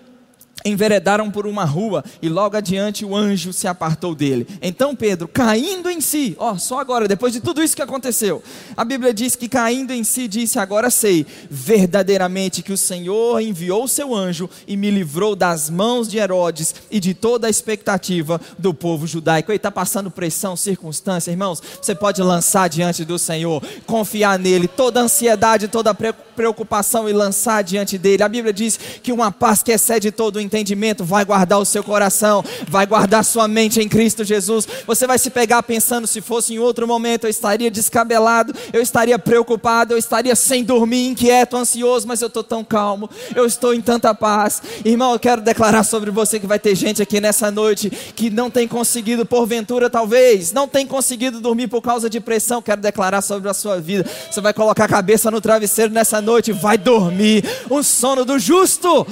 enveredaram 0.64 1.30
por 1.30 1.46
uma 1.46 1.64
rua 1.64 2.04
e 2.20 2.28
logo 2.28 2.56
adiante 2.56 3.04
o 3.04 3.16
anjo 3.16 3.52
se 3.52 3.66
apartou 3.66 4.14
dele. 4.14 4.46
Então 4.60 4.94
Pedro, 4.94 5.28
caindo 5.28 5.88
em 5.88 6.00
si, 6.00 6.36
ó, 6.38 6.56
só 6.56 6.80
agora, 6.80 7.08
depois 7.08 7.32
de 7.32 7.40
tudo 7.40 7.62
isso 7.62 7.76
que 7.76 7.82
aconteceu, 7.82 8.42
a 8.76 8.84
Bíblia 8.84 9.12
diz 9.12 9.36
que 9.36 9.48
caindo 9.48 9.92
em 9.92 10.04
si 10.04 10.28
disse: 10.28 10.58
Agora 10.58 10.90
sei 10.90 11.26
verdadeiramente 11.50 12.62
que 12.62 12.72
o 12.72 12.76
Senhor 12.76 13.40
enviou 13.40 13.88
seu 13.88 14.14
anjo 14.14 14.48
e 14.66 14.76
me 14.76 14.90
livrou 14.90 15.34
das 15.34 15.70
mãos 15.70 16.08
de 16.08 16.18
Herodes 16.18 16.74
e 16.90 17.00
de 17.00 17.14
toda 17.14 17.46
a 17.46 17.50
expectativa 17.50 18.40
do 18.58 18.72
povo 18.74 19.06
judaico. 19.06 19.50
Ele 19.50 19.56
está 19.56 19.70
passando 19.70 20.10
pressão, 20.10 20.56
circunstância, 20.56 21.30
irmãos. 21.30 21.62
Você 21.80 21.94
pode 21.94 22.22
lançar 22.22 22.68
diante 22.68 23.04
do 23.04 23.18
Senhor, 23.18 23.62
confiar 23.86 24.38
nele, 24.38 24.68
toda 24.68 25.00
ansiedade, 25.00 25.68
toda 25.68 25.94
preocupação 25.94 27.08
e 27.08 27.12
lançar 27.12 27.62
diante 27.62 27.98
dele. 27.98 28.22
A 28.22 28.28
Bíblia 28.28 28.52
diz 28.52 28.78
que 29.02 29.12
uma 29.12 29.30
paz 29.30 29.62
que 29.62 29.72
excede 29.72 30.10
todo 30.10 30.36
o 30.36 30.40
entendimento, 30.50 31.04
vai 31.04 31.24
guardar 31.24 31.60
o 31.60 31.64
seu 31.64 31.84
coração, 31.84 32.44
vai 32.68 32.86
guardar 32.86 33.24
sua 33.24 33.46
mente 33.46 33.80
em 33.80 33.88
Cristo 33.88 34.24
Jesus. 34.24 34.66
Você 34.86 35.06
vai 35.06 35.18
se 35.18 35.30
pegar 35.30 35.62
pensando: 35.62 36.06
se 36.06 36.20
fosse 36.20 36.54
em 36.54 36.58
outro 36.58 36.86
momento, 36.86 37.24
eu 37.24 37.30
estaria 37.30 37.70
descabelado, 37.70 38.52
eu 38.72 38.82
estaria 38.82 39.18
preocupado, 39.18 39.94
eu 39.94 39.98
estaria 39.98 40.34
sem 40.34 40.64
dormir, 40.64 41.08
inquieto, 41.08 41.56
ansioso, 41.56 42.08
mas 42.08 42.20
eu 42.20 42.26
estou 42.26 42.42
tão 42.42 42.64
calmo, 42.64 43.08
eu 43.34 43.46
estou 43.46 43.72
em 43.72 43.80
tanta 43.80 44.12
paz. 44.14 44.60
Irmão, 44.84 45.12
eu 45.12 45.18
quero 45.18 45.40
declarar 45.40 45.84
sobre 45.84 46.10
você 46.10 46.40
que 46.40 46.46
vai 46.46 46.58
ter 46.58 46.74
gente 46.74 47.00
aqui 47.00 47.20
nessa 47.20 47.50
noite 47.50 47.90
que 48.14 48.30
não 48.30 48.50
tem 48.50 48.66
conseguido, 48.66 49.24
porventura, 49.24 49.88
talvez, 49.88 50.52
não 50.52 50.66
tem 50.66 50.86
conseguido 50.86 51.40
dormir 51.40 51.68
por 51.68 51.80
causa 51.80 52.10
de 52.10 52.20
pressão. 52.20 52.60
Quero 52.60 52.80
declarar 52.80 53.22
sobre 53.22 53.48
a 53.48 53.54
sua 53.54 53.80
vida. 53.80 54.04
Você 54.30 54.40
vai 54.40 54.52
colocar 54.52 54.84
a 54.84 54.88
cabeça 54.88 55.30
no 55.30 55.40
travesseiro 55.40 55.92
nessa 55.92 56.20
noite, 56.20 56.52
vai 56.52 56.76
dormir. 56.76 57.44
O 57.68 57.82
sono 57.82 58.24
do 58.24 58.38
justo 58.38 59.06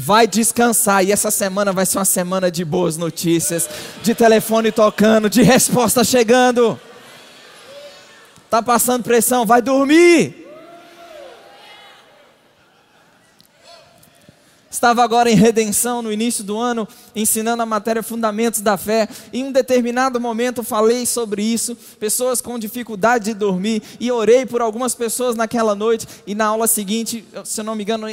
vai 0.00 0.26
descansar. 0.26 1.04
E 1.04 1.12
essa 1.12 1.30
semana 1.30 1.72
vai 1.72 1.84
ser 1.84 1.98
uma 1.98 2.04
semana 2.04 2.50
de 2.50 2.64
boas 2.64 2.96
notícias, 2.96 3.68
de 4.02 4.14
telefone 4.14 4.72
tocando, 4.72 5.28
de 5.28 5.42
resposta 5.42 6.02
chegando. 6.02 6.80
Tá 8.48 8.62
passando 8.62 9.04
pressão, 9.04 9.44
vai 9.44 9.60
dormir. 9.60 10.40
Estava 14.70 15.04
agora 15.04 15.30
em 15.30 15.34
redenção 15.34 16.00
no 16.00 16.10
início 16.10 16.42
do 16.42 16.56
ano, 16.56 16.88
ensinando 17.14 17.62
a 17.62 17.66
matéria 17.66 18.02
Fundamentos 18.02 18.62
da 18.62 18.78
Fé. 18.78 19.08
Em 19.32 19.44
um 19.44 19.52
determinado 19.52 20.18
momento 20.18 20.62
falei 20.62 21.04
sobre 21.04 21.42
isso, 21.42 21.76
pessoas 21.98 22.40
com 22.40 22.58
dificuldade 22.58 23.26
de 23.26 23.34
dormir, 23.34 23.82
e 24.00 24.10
orei 24.10 24.46
por 24.46 24.62
algumas 24.62 24.94
pessoas 24.94 25.36
naquela 25.36 25.74
noite. 25.74 26.08
E 26.26 26.34
na 26.34 26.46
aula 26.46 26.66
seguinte, 26.66 27.24
se 27.44 27.60
eu 27.60 27.64
não 27.64 27.74
me 27.74 27.82
engano, 27.82 28.06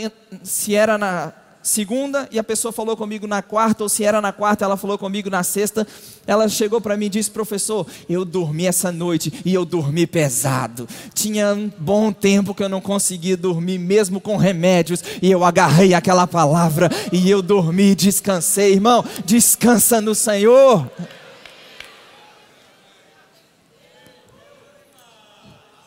se 0.43 0.75
era 0.75 0.97
na 0.97 1.31
segunda 1.67 2.27
e 2.31 2.39
a 2.39 2.43
pessoa 2.43 2.71
falou 2.71 2.95
comigo 2.95 3.27
na 3.27 3.41
quarta, 3.41 3.83
ou 3.83 3.89
se 3.89 4.03
era 4.03 4.21
na 4.21 4.31
quarta, 4.31 4.63
ela 4.63 4.77
falou 4.77 4.97
comigo 4.97 5.29
na 5.29 5.43
sexta. 5.43 5.85
Ela 6.25 6.47
chegou 6.47 6.79
para 6.79 6.95
mim 6.95 7.07
e 7.07 7.09
disse: 7.09 7.29
Professor, 7.29 7.85
eu 8.09 8.23
dormi 8.23 8.65
essa 8.65 8.91
noite 8.91 9.41
e 9.43 9.53
eu 9.53 9.65
dormi 9.65 10.07
pesado. 10.07 10.87
Tinha 11.13 11.53
um 11.53 11.69
bom 11.77 12.11
tempo 12.11 12.55
que 12.55 12.63
eu 12.63 12.69
não 12.69 12.79
conseguia 12.79 13.35
dormir, 13.35 13.77
mesmo 13.77 14.21
com 14.21 14.37
remédios, 14.37 15.03
e 15.21 15.29
eu 15.29 15.43
agarrei 15.43 15.93
aquela 15.93 16.25
palavra 16.25 16.89
e 17.11 17.29
eu 17.29 17.41
dormi, 17.41 17.93
descansei. 17.93 18.73
Irmão, 18.73 19.03
descansa 19.25 19.99
no 19.99 20.15
Senhor. 20.15 20.89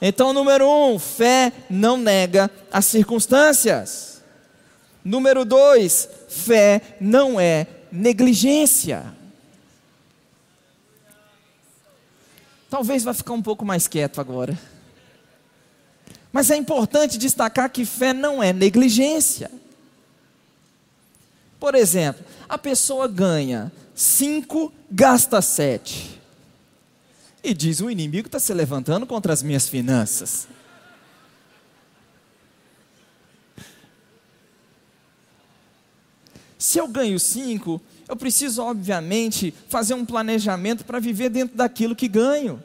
Então, 0.03 0.33
número 0.33 0.67
um, 0.67 0.99
fé 0.99 1.53
não 1.69 1.97
nega 1.97 2.51
as 2.73 2.87
circunstâncias. 2.87 4.10
Número 5.05 5.45
dois, 5.45 6.09
fé 6.29 6.97
não 7.01 7.41
é 7.41 7.67
negligência. 7.91 9.15
Talvez 12.69 13.03
vá 13.03 13.13
ficar 13.13 13.33
um 13.33 13.43
pouco 13.43 13.65
mais 13.65 13.89
quieto 13.89 14.21
agora. 14.21 14.59
Mas 16.33 16.51
é 16.51 16.57
importante 16.57 17.19
destacar 17.19 17.71
que 17.71 17.85
fé 17.85 18.13
não 18.13 18.43
é 18.43 18.53
negligência. 18.53 19.51
Por 21.59 21.75
exemplo, 21.75 22.25
a 22.49 22.57
pessoa 22.57 23.09
ganha 23.09 23.73
cinco, 23.95 24.73
gasta 24.91 25.43
sete. 25.43 26.21
E 27.43 27.53
diz: 27.53 27.81
o 27.81 27.91
inimigo 27.91 28.29
está 28.29 28.39
se 28.39 28.55
levantando 28.55 29.07
contra 29.07 29.33
as 29.33 29.43
minhas 29.43 29.69
finanças. 29.69 30.47
Se 36.61 36.79
eu 36.79 36.87
ganho 36.87 37.19
cinco, 37.19 37.81
eu 38.07 38.15
preciso, 38.15 38.63
obviamente, 38.63 39.55
fazer 39.71 39.95
um 39.95 40.05
planejamento 40.05 40.85
para 40.85 41.01
viver 41.01 41.31
dentro 41.31 41.57
daquilo 41.57 41.97
que 41.97 42.07
ganho. 42.07 42.63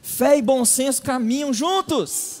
Fé 0.00 0.38
e 0.38 0.42
bom 0.42 0.64
senso 0.64 1.02
caminham 1.02 1.52
juntos. 1.52 2.40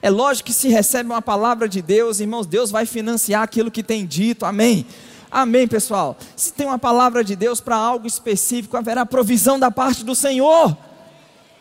É 0.00 0.08
lógico 0.08 0.46
que 0.46 0.54
se 0.54 0.68
recebe 0.68 1.10
uma 1.10 1.20
palavra 1.20 1.68
de 1.68 1.82
Deus, 1.82 2.20
irmãos, 2.20 2.46
Deus 2.46 2.70
vai 2.70 2.86
financiar 2.86 3.42
aquilo 3.42 3.70
que 3.70 3.82
tem 3.82 4.06
dito, 4.06 4.46
amém. 4.46 4.86
Amém, 5.30 5.68
pessoal. 5.68 6.16
Se 6.34 6.54
tem 6.54 6.66
uma 6.66 6.78
palavra 6.78 7.22
de 7.22 7.36
Deus 7.36 7.60
para 7.60 7.76
algo 7.76 8.06
específico, 8.06 8.78
haverá 8.78 9.04
provisão 9.04 9.58
da 9.58 9.70
parte 9.70 10.02
do 10.02 10.14
Senhor. 10.14 10.74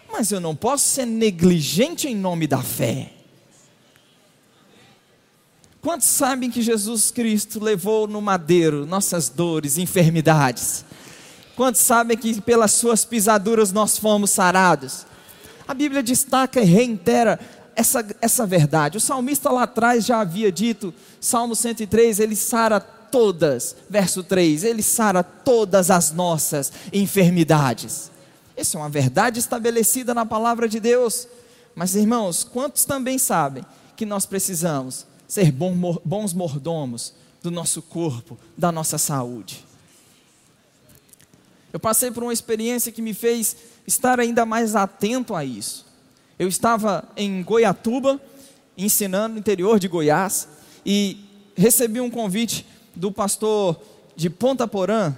Mas 0.10 0.32
eu 0.32 0.40
não 0.40 0.56
posso 0.56 0.86
ser 0.86 1.06
negligente 1.06 2.08
em 2.08 2.16
nome 2.16 2.48
da 2.48 2.64
fé. 2.64 3.21
Quantos 5.82 6.08
sabem 6.08 6.52
que 6.52 6.62
Jesus 6.62 7.10
Cristo 7.10 7.60
levou 7.60 8.08
no 8.08 8.22
madeiro 8.22 8.86
nossas 8.86 9.30
dores, 9.30 9.80
enfermidades? 9.80 10.86
Quantos 11.56 11.82
sabem 11.82 12.16
que 12.16 12.40
pelas 12.40 12.72
suas 12.72 13.04
pisaduras 13.04 13.72
nós 13.72 13.98
fomos 13.98 14.30
sarados? 14.30 15.08
A 15.68 15.74
Bíblia 15.74 16.04
destaca 16.04 16.62
e 16.62 16.66
reitera 16.66 17.40
essa, 17.76 18.06
essa 18.22 18.46
verdade. 18.46 18.98
O 18.98 19.02
salmista 19.02 19.50
lá 19.50 19.64
atrás 19.64 20.06
já 20.06 20.20
havia 20.20 20.52
dito, 20.52 20.94
Salmo 21.20 21.56
103, 21.56 22.20
ele 22.20 22.36
sara 22.36 22.80
todas, 22.80 23.76
verso 23.90 24.24
3, 24.24 24.64
Ele 24.64 24.82
sara 24.82 25.22
todas 25.22 25.92
as 25.92 26.12
nossas 26.12 26.72
enfermidades. 26.94 28.10
Essa 28.56 28.78
é 28.78 28.80
uma 28.80 28.90
verdade 28.90 29.40
estabelecida 29.40 30.14
na 30.14 30.26
palavra 30.26 30.70
de 30.70 30.80
Deus. 30.80 31.28
Mas, 31.76 31.96
irmãos, 31.96 32.44
quantos 32.44 32.86
também 32.86 33.18
sabem 33.18 33.66
que 33.98 34.06
nós 34.06 34.26
precisamos 34.26 35.11
ser 35.32 35.50
bons 35.50 36.34
mordomos 36.34 37.14
do 37.42 37.50
nosso 37.50 37.82
corpo, 37.82 38.38
da 38.58 38.70
nossa 38.70 38.98
saúde? 38.98 39.66
Eu 41.72 41.80
passei 41.80 42.12
por 42.12 42.22
uma 42.22 42.34
experiência 42.34 42.92
que 42.92 43.02
me 43.02 43.14
fez 43.14 43.56
estar 43.88 44.20
ainda 44.20 44.46
mais 44.46 44.76
atento 44.76 45.34
a 45.34 45.46
isso. 45.46 45.86
Eu 46.38 46.50
estava 46.50 47.08
em 47.16 47.42
Goiatuba, 47.44 48.20
ensinando 48.78 49.36
no 49.36 49.40
interior 49.40 49.80
de 49.80 49.88
Goiás, 49.88 50.50
e 50.86 51.24
recebi 51.56 52.02
um 52.02 52.10
convite 52.10 52.66
do 52.94 53.10
pastor 53.10 53.80
de 54.18 54.30
Ponta 54.30 54.68
Porã, 54.68 55.16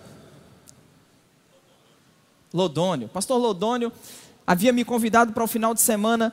Lodônio. 2.54 3.08
Pastor 3.08 3.40
Lodônio 3.40 3.92
havia 4.46 4.72
me 4.72 4.86
convidado 4.86 5.34
para 5.34 5.44
o 5.44 5.48
final 5.48 5.74
de 5.74 5.82
semana, 5.82 6.32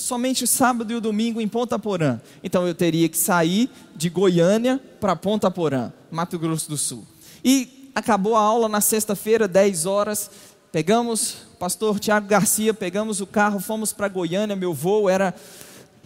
somente 0.00 0.44
o 0.44 0.46
sábado 0.46 0.92
e 0.92 0.96
o 0.96 1.00
domingo 1.00 1.40
em 1.40 1.48
Ponta 1.48 1.78
Porã. 1.78 2.20
Então 2.42 2.66
eu 2.66 2.74
teria 2.74 3.08
que 3.08 3.16
sair 3.16 3.70
de 3.94 4.08
Goiânia 4.08 4.80
para 5.00 5.14
Ponta 5.14 5.50
Porã, 5.50 5.92
Mato 6.10 6.38
Grosso 6.38 6.68
do 6.68 6.76
Sul. 6.76 7.06
E 7.44 7.90
acabou 7.94 8.34
a 8.34 8.40
aula 8.40 8.68
na 8.68 8.80
sexta-feira, 8.80 9.46
10 9.46 9.86
horas. 9.86 10.30
Pegamos, 10.72 11.38
pastor 11.58 11.98
Tiago 11.98 12.26
Garcia, 12.26 12.72
pegamos 12.72 13.20
o 13.20 13.26
carro, 13.26 13.60
fomos 13.60 13.92
para 13.92 14.08
Goiânia. 14.08 14.56
Meu 14.56 14.72
voo 14.72 15.08
era 15.08 15.34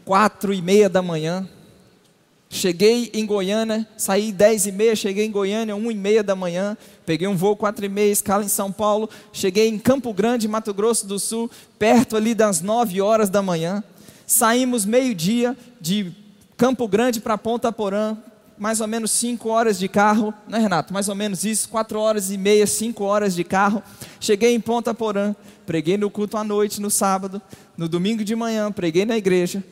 quatro 0.05 0.53
e 0.53 0.61
meia 0.61 0.89
da 0.89 1.01
manhã. 1.01 1.49
Cheguei 2.49 3.11
em 3.13 3.27
Goiânia, 3.27 3.87
saí 3.97 4.31
10 4.31 4.67
e 4.67 4.73
meia, 4.73 4.95
cheguei 4.95 5.27
em 5.27 5.31
Goiânia 5.31 5.75
1 5.75 5.91
e 5.91 5.95
meia 5.95 6.23
da 6.23 6.37
manhã, 6.37 6.77
peguei 7.05 7.27
um 7.27 7.37
voo 7.37 7.57
4 7.57 7.85
e 7.85 7.89
meia, 7.89 8.13
escala 8.13 8.45
em 8.45 8.49
São 8.49 8.71
Paulo, 8.71 9.11
cheguei 9.33 9.69
em 9.69 9.79
Campo 9.79 10.13
Grande, 10.13 10.47
Mato 10.47 10.73
Grosso 10.73 11.07
do 11.07 11.19
Sul, 11.19 11.51
perto 11.79 12.17
ali 12.17 12.35
das 12.35 12.61
9 12.61 13.01
horas 13.01 13.29
da 13.29 13.43
manhã. 13.43 13.83
Saímos 14.27 14.85
meio-dia 14.85 15.57
de 15.81 16.13
Campo 16.57 16.87
Grande 16.87 17.21
para 17.21 17.37
Ponta 17.37 17.73
Porã, 17.73 18.17
mais 18.57 18.81
ou 18.81 18.87
menos 18.87 19.11
5 19.11 19.49
horas 19.49 19.79
de 19.79 19.89
carro, 19.89 20.33
né 20.49 20.59
Renato? 20.59 20.93
Mais 20.93 21.09
ou 21.09 21.15
menos 21.15 21.45
isso, 21.45 21.69
4 21.69 21.99
horas 21.99 22.31
e 22.31 22.39
meia, 22.39 22.67
5 22.67 23.03
horas 23.03 23.35
de 23.35 23.43
carro. 23.43 23.83
Cheguei 24.21 24.55
em 24.55 24.61
Ponta 24.61 24.95
Porã, 24.95 25.35
preguei 25.67 25.97
no 25.97 26.09
culto 26.09 26.37
à 26.37 26.45
noite, 26.45 26.81
no 26.81 26.91
sábado, 26.91 27.43
no 27.77 27.89
domingo 27.89 28.23
de 28.23 28.37
manhã, 28.37 28.71
preguei 28.71 29.05
na 29.05 29.17
igreja. 29.17 29.63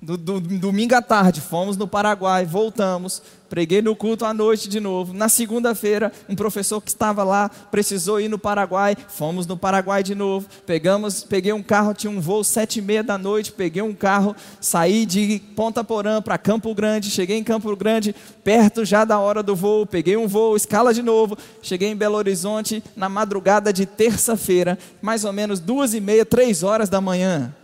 Do, 0.00 0.14
do, 0.16 0.40
domingo 0.40 0.94
à 0.94 1.00
tarde, 1.00 1.40
fomos 1.40 1.74
no 1.74 1.88
Paraguai, 1.88 2.44
voltamos, 2.44 3.22
preguei 3.48 3.80
no 3.80 3.96
culto 3.96 4.26
à 4.26 4.34
noite 4.34 4.68
de 4.68 4.78
novo. 4.78 5.14
Na 5.14 5.26
segunda-feira, 5.26 6.12
um 6.28 6.36
professor 6.36 6.82
que 6.82 6.90
estava 6.90 7.24
lá 7.24 7.48
precisou 7.70 8.20
ir 8.20 8.28
no 8.28 8.38
Paraguai, 8.38 8.94
fomos 9.08 9.46
no 9.46 9.56
Paraguai 9.56 10.02
de 10.02 10.14
novo. 10.14 10.46
Pegamos, 10.66 11.24
peguei 11.24 11.50
um 11.50 11.62
carro, 11.62 11.94
tinha 11.94 12.10
um 12.10 12.20
voo 12.20 12.44
sete 12.44 12.78
e 12.78 12.82
meia 12.82 13.02
da 13.02 13.16
noite, 13.16 13.52
peguei 13.52 13.80
um 13.80 13.94
carro, 13.94 14.36
saí 14.60 15.06
de 15.06 15.40
Ponta 15.56 15.82
Porã 15.82 16.20
para 16.20 16.36
Campo 16.36 16.74
Grande, 16.74 17.10
cheguei 17.10 17.38
em 17.38 17.44
Campo 17.44 17.74
Grande, 17.74 18.14
perto 18.44 18.84
já 18.84 19.02
da 19.02 19.18
hora 19.18 19.42
do 19.42 19.56
voo, 19.56 19.86
peguei 19.86 20.16
um 20.18 20.28
voo, 20.28 20.56
escala 20.56 20.92
de 20.92 21.02
novo, 21.02 21.38
cheguei 21.62 21.88
em 21.88 21.96
Belo 21.96 22.16
Horizonte 22.16 22.84
na 22.94 23.08
madrugada 23.08 23.72
de 23.72 23.86
terça-feira, 23.86 24.78
mais 25.00 25.24
ou 25.24 25.32
menos 25.32 25.58
duas 25.58 25.94
e 25.94 26.00
meia, 26.02 26.26
três 26.26 26.62
horas 26.62 26.90
da 26.90 27.00
manhã. 27.00 27.54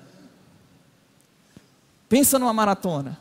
Pensa 2.12 2.38
numa 2.38 2.52
maratona. 2.52 3.18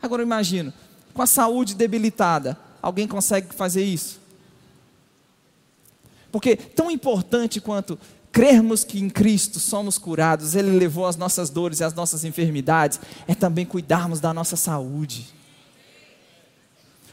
Agora 0.00 0.22
eu 0.22 0.24
imagino, 0.24 0.72
com 1.12 1.20
a 1.20 1.26
saúde 1.26 1.74
debilitada, 1.74 2.56
alguém 2.80 3.08
consegue 3.08 3.52
fazer 3.52 3.82
isso? 3.82 4.20
Porque 6.30 6.54
tão 6.54 6.88
importante 6.92 7.60
quanto 7.60 7.98
crermos 8.30 8.84
que 8.84 9.00
em 9.00 9.10
Cristo 9.10 9.58
somos 9.58 9.98
curados, 9.98 10.54
Ele 10.54 10.78
levou 10.78 11.06
as 11.06 11.16
nossas 11.16 11.50
dores 11.50 11.80
e 11.80 11.84
as 11.84 11.92
nossas 11.92 12.22
enfermidades, 12.22 13.00
é 13.26 13.34
também 13.34 13.66
cuidarmos 13.66 14.20
da 14.20 14.32
nossa 14.32 14.54
saúde. 14.54 15.26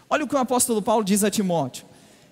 Olha 0.07 0.23
o 0.23 0.27
que 0.27 0.36
o 0.36 0.38
apóstolo 0.38 0.84
Paulo 0.84 1.03
diz 1.03 1.23
a 1.23 1.31
Timóteo. 1.31 1.84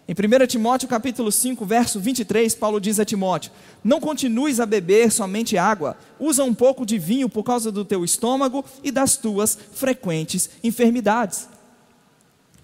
Em 0.09 0.13
1 0.13 0.47
Timóteo 0.47 0.87
capítulo 0.87 1.31
5, 1.31 1.63
verso 1.67 1.99
23, 1.99 2.55
Paulo 2.55 2.81
diz 2.81 2.99
a 2.99 3.05
Timóteo: 3.05 3.51
Não 3.83 3.99
continues 3.99 4.59
a 4.59 4.65
beber 4.65 5.11
somente 5.11 5.55
água, 5.55 5.95
usa 6.19 6.43
um 6.43 6.51
pouco 6.51 6.83
de 6.83 6.97
vinho 6.97 7.29
por 7.29 7.43
causa 7.43 7.71
do 7.71 7.85
teu 7.85 8.03
estômago 8.03 8.65
e 8.83 8.89
das 8.89 9.17
tuas 9.17 9.55
frequentes 9.71 10.49
enfermidades. 10.63 11.47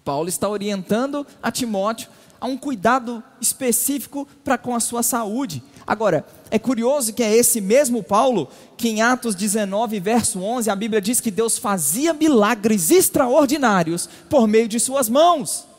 Paulo 0.03 0.27
está 0.27 0.49
orientando 0.49 1.23
a 1.39 1.51
Timóteo 1.51 2.09
a 2.41 2.47
um 2.47 2.57
cuidado 2.57 3.23
específico 3.39 4.27
para 4.43 4.57
com 4.57 4.73
a 4.73 4.79
sua 4.79 5.03
saúde. 5.03 5.61
Agora, 5.85 6.25
é 6.49 6.57
curioso 6.57 7.13
que 7.13 7.21
é 7.21 7.31
esse 7.31 7.61
mesmo 7.61 8.01
Paulo 8.01 8.49
que 8.75 8.89
em 8.89 9.03
Atos 9.03 9.35
19, 9.35 9.99
verso 9.99 10.41
11, 10.41 10.71
a 10.71 10.75
Bíblia 10.75 10.99
diz 10.99 11.21
que 11.21 11.29
Deus 11.29 11.59
fazia 11.59 12.11
milagres 12.11 12.89
extraordinários 12.89 14.09
por 14.31 14.47
meio 14.47 14.67
de 14.67 14.79
suas 14.79 15.07
mãos. 15.07 15.74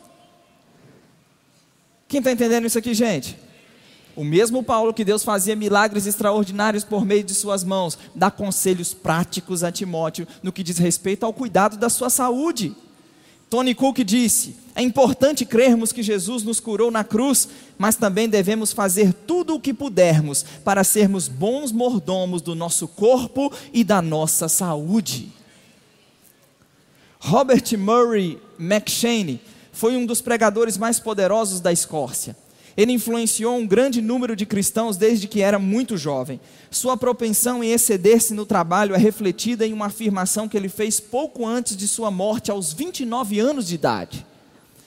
Quem 2.07 2.19
está 2.19 2.31
entendendo 2.31 2.65
isso 2.65 2.77
aqui, 2.77 2.93
gente? 2.93 3.37
O 4.15 4.23
mesmo 4.23 4.63
Paulo 4.63 4.93
que 4.93 5.05
Deus 5.05 5.23
fazia 5.23 5.55
milagres 5.55 6.07
extraordinários 6.07 6.83
por 6.83 7.05
meio 7.05 7.23
de 7.23 7.35
suas 7.35 7.63
mãos, 7.63 7.99
dá 8.15 8.31
conselhos 8.31 8.93
práticos 8.93 9.63
a 9.63 9.71
Timóteo 9.71 10.27
no 10.41 10.51
que 10.51 10.63
diz 10.63 10.77
respeito 10.77 11.25
ao 11.25 11.33
cuidado 11.33 11.77
da 11.77 11.89
sua 11.89 12.09
saúde. 12.09 12.75
Tony 13.49 13.75
Cook 13.75 13.99
disse: 13.99 14.55
É 14.75 14.81
importante 14.81 15.45
crermos 15.45 15.91
que 15.91 16.01
Jesus 16.01 16.43
nos 16.43 16.59
curou 16.59 16.89
na 16.89 17.03
cruz, 17.03 17.47
mas 17.77 17.95
também 17.95 18.27
devemos 18.27 18.73
fazer 18.73 19.13
tudo 19.13 19.53
o 19.53 19.59
que 19.59 19.73
pudermos 19.73 20.43
para 20.63 20.83
sermos 20.83 21.27
bons 21.27 21.71
mordomos 21.71 22.41
do 22.41 22.55
nosso 22.55 22.87
corpo 22.87 23.53
e 23.71 23.83
da 23.83 24.01
nossa 24.01 24.49
saúde. 24.49 25.31
Robert 27.19 27.77
Murray 27.77 28.39
McShane 28.59 29.39
foi 29.77 29.95
um 29.95 30.07
dos 30.07 30.21
pregadores 30.21 30.75
mais 30.75 30.99
poderosos 30.99 31.59
da 31.59 31.71
Escócia. 31.71 32.35
Ele 32.75 32.91
influenciou 32.91 33.55
um 33.55 33.65
grande 33.65 34.01
número 34.01 34.35
de 34.35 34.45
cristãos 34.45 34.97
desde 34.97 35.27
que 35.27 35.41
era 35.41 35.59
muito 35.59 35.97
jovem. 35.97 36.39
Sua 36.71 36.97
propensão 36.97 37.63
em 37.63 37.71
exceder-se 37.71 38.33
no 38.33 38.45
trabalho 38.45 38.95
é 38.95 38.97
refletida 38.97 39.65
em 39.65 39.73
uma 39.73 39.85
afirmação 39.85 40.49
que 40.49 40.57
ele 40.57 40.67
fez 40.67 40.99
pouco 40.99 41.45
antes 41.45 41.77
de 41.77 41.87
sua 41.87 42.09
morte, 42.09 42.49
aos 42.49 42.73
29 42.73 43.39
anos 43.39 43.67
de 43.67 43.75
idade. 43.75 44.25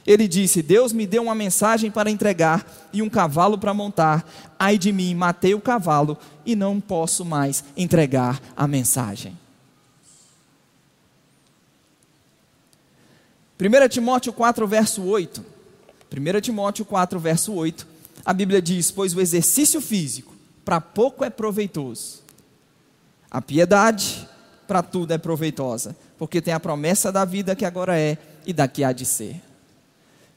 Ele 0.04 0.26
disse: 0.26 0.60
Deus 0.60 0.92
me 0.92 1.06
deu 1.06 1.22
uma 1.22 1.34
mensagem 1.34 1.90
para 1.90 2.10
entregar 2.10 2.66
e 2.92 3.00
um 3.00 3.08
cavalo 3.08 3.58
para 3.58 3.74
montar. 3.74 4.28
Ai 4.58 4.76
de 4.76 4.92
mim, 4.92 5.14
matei 5.14 5.54
o 5.54 5.60
cavalo 5.60 6.18
e 6.44 6.56
não 6.56 6.80
posso 6.80 7.24
mais 7.24 7.62
entregar 7.76 8.40
a 8.56 8.66
mensagem. 8.66 9.36
1 13.60 13.88
Timóteo 13.88 14.32
4, 14.32 14.66
verso 14.66 15.02
8. 15.02 15.44
1 16.10 16.40
Timóteo 16.40 16.84
4, 16.86 17.20
verso 17.20 17.52
8. 17.52 17.86
A 18.24 18.32
Bíblia 18.32 18.62
diz: 18.62 18.90
Pois 18.90 19.14
o 19.14 19.20
exercício 19.20 19.82
físico 19.82 20.34
para 20.64 20.80
pouco 20.80 21.24
é 21.24 21.28
proveitoso, 21.28 22.22
a 23.30 23.42
piedade 23.42 24.26
para 24.66 24.82
tudo 24.82 25.12
é 25.12 25.18
proveitosa, 25.18 25.96
porque 26.18 26.40
tem 26.40 26.54
a 26.54 26.60
promessa 26.60 27.12
da 27.12 27.24
vida 27.24 27.54
que 27.54 27.64
agora 27.64 27.98
é 27.98 28.16
e 28.46 28.52
daqui 28.52 28.82
há 28.82 28.92
de 28.92 29.04
ser. 29.04 29.42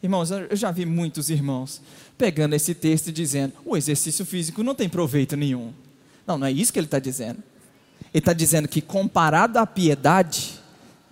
Irmãos, 0.01 0.31
eu 0.31 0.55
já 0.55 0.69
vi 0.69 0.86
muitos 0.86 1.29
irmãos 1.29 1.81
pegando 2.17 2.55
esse 2.55 2.75
texto 2.75 3.07
e 3.07 3.12
dizendo: 3.13 3.53
o 3.63 3.77
exercício 3.77 4.25
físico 4.25 4.62
não 4.63 4.75
tem 4.75 4.89
proveito 4.89 5.38
nenhum. 5.38 5.71
Não, 6.27 6.38
não 6.38 6.47
é 6.47 6.51
isso 6.51 6.73
que 6.73 6.79
ele 6.79 6.88
está 6.88 6.99
dizendo. 6.99 7.41
Ele 8.13 8.19
está 8.19 8.33
dizendo 8.33 8.67
que 8.67 8.81
comparado 8.81 9.57
à 9.59 9.65
piedade, 9.65 10.52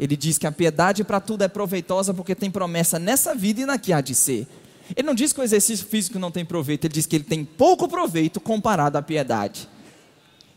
ele 0.02 0.18
diz 0.18 0.40
que 0.40 0.48
a 0.48 0.52
piedade 0.52 1.04
para 1.04 1.20
tudo 1.20 1.44
é 1.44 1.48
proveitosa 1.48 2.12
porque 2.12 2.34
tem 2.34 2.50
promessa 2.50 2.98
nessa 2.98 3.36
vida 3.36 3.62
e 3.62 3.66
na 3.68 3.78
que 3.78 3.94
há 3.94 4.02
de 4.02 4.16
ser. 4.16 4.48
Ele 4.96 5.06
não 5.06 5.14
diz 5.14 5.32
que 5.32 5.40
o 5.40 5.44
exercício 5.44 5.86
físico 5.86 6.18
não 6.18 6.32
tem 6.32 6.44
proveito, 6.44 6.86
ele 6.86 6.94
diz 6.96 7.06
que 7.06 7.16
ele 7.16 7.24
tem 7.24 7.46
pouco 7.46 7.88
proveito 7.88 8.42
comparado 8.42 8.98
à 8.98 9.02
piedade. 9.04 9.70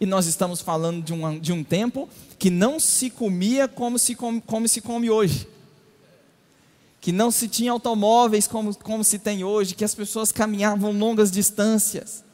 E 0.00 0.06
nós 0.06 0.24
estamos 0.24 0.62
falando 0.62 1.04
de 1.04 1.12
um, 1.12 1.38
de 1.38 1.52
um 1.52 1.62
tempo 1.62 2.08
que 2.38 2.48
não 2.48 2.80
se 2.80 3.10
comia 3.10 3.68
como 3.68 3.98
se 3.98 4.14
come, 4.14 4.40
como 4.40 4.66
se 4.66 4.80
come 4.80 5.10
hoje. 5.10 5.46
Que 6.98 7.12
não 7.12 7.30
se 7.30 7.46
tinha 7.46 7.70
automóveis 7.70 8.48
como, 8.48 8.74
como 8.76 9.04
se 9.04 9.18
tem 9.18 9.44
hoje, 9.44 9.74
que 9.74 9.84
as 9.84 9.94
pessoas 9.94 10.32
caminhavam 10.32 10.90
longas 10.90 11.30
distâncias. 11.30 12.24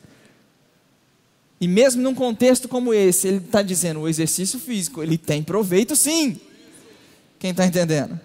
E 1.60 1.66
mesmo 1.66 2.00
num 2.02 2.14
contexto 2.14 2.68
como 2.68 2.94
esse, 2.94 3.26
ele 3.26 3.38
está 3.38 3.62
dizendo: 3.62 3.98
o 3.98 4.08
exercício 4.08 4.60
físico, 4.60 5.02
ele 5.02 5.18
tem 5.18 5.42
proveito 5.42 5.96
sim. 5.96 6.40
Quem 7.40 7.52
está 7.52 7.64
entendendo? 7.64 8.20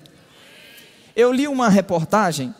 Eu 1.16 1.32
li 1.32 1.48
uma 1.48 1.70
reportagem 1.70 2.54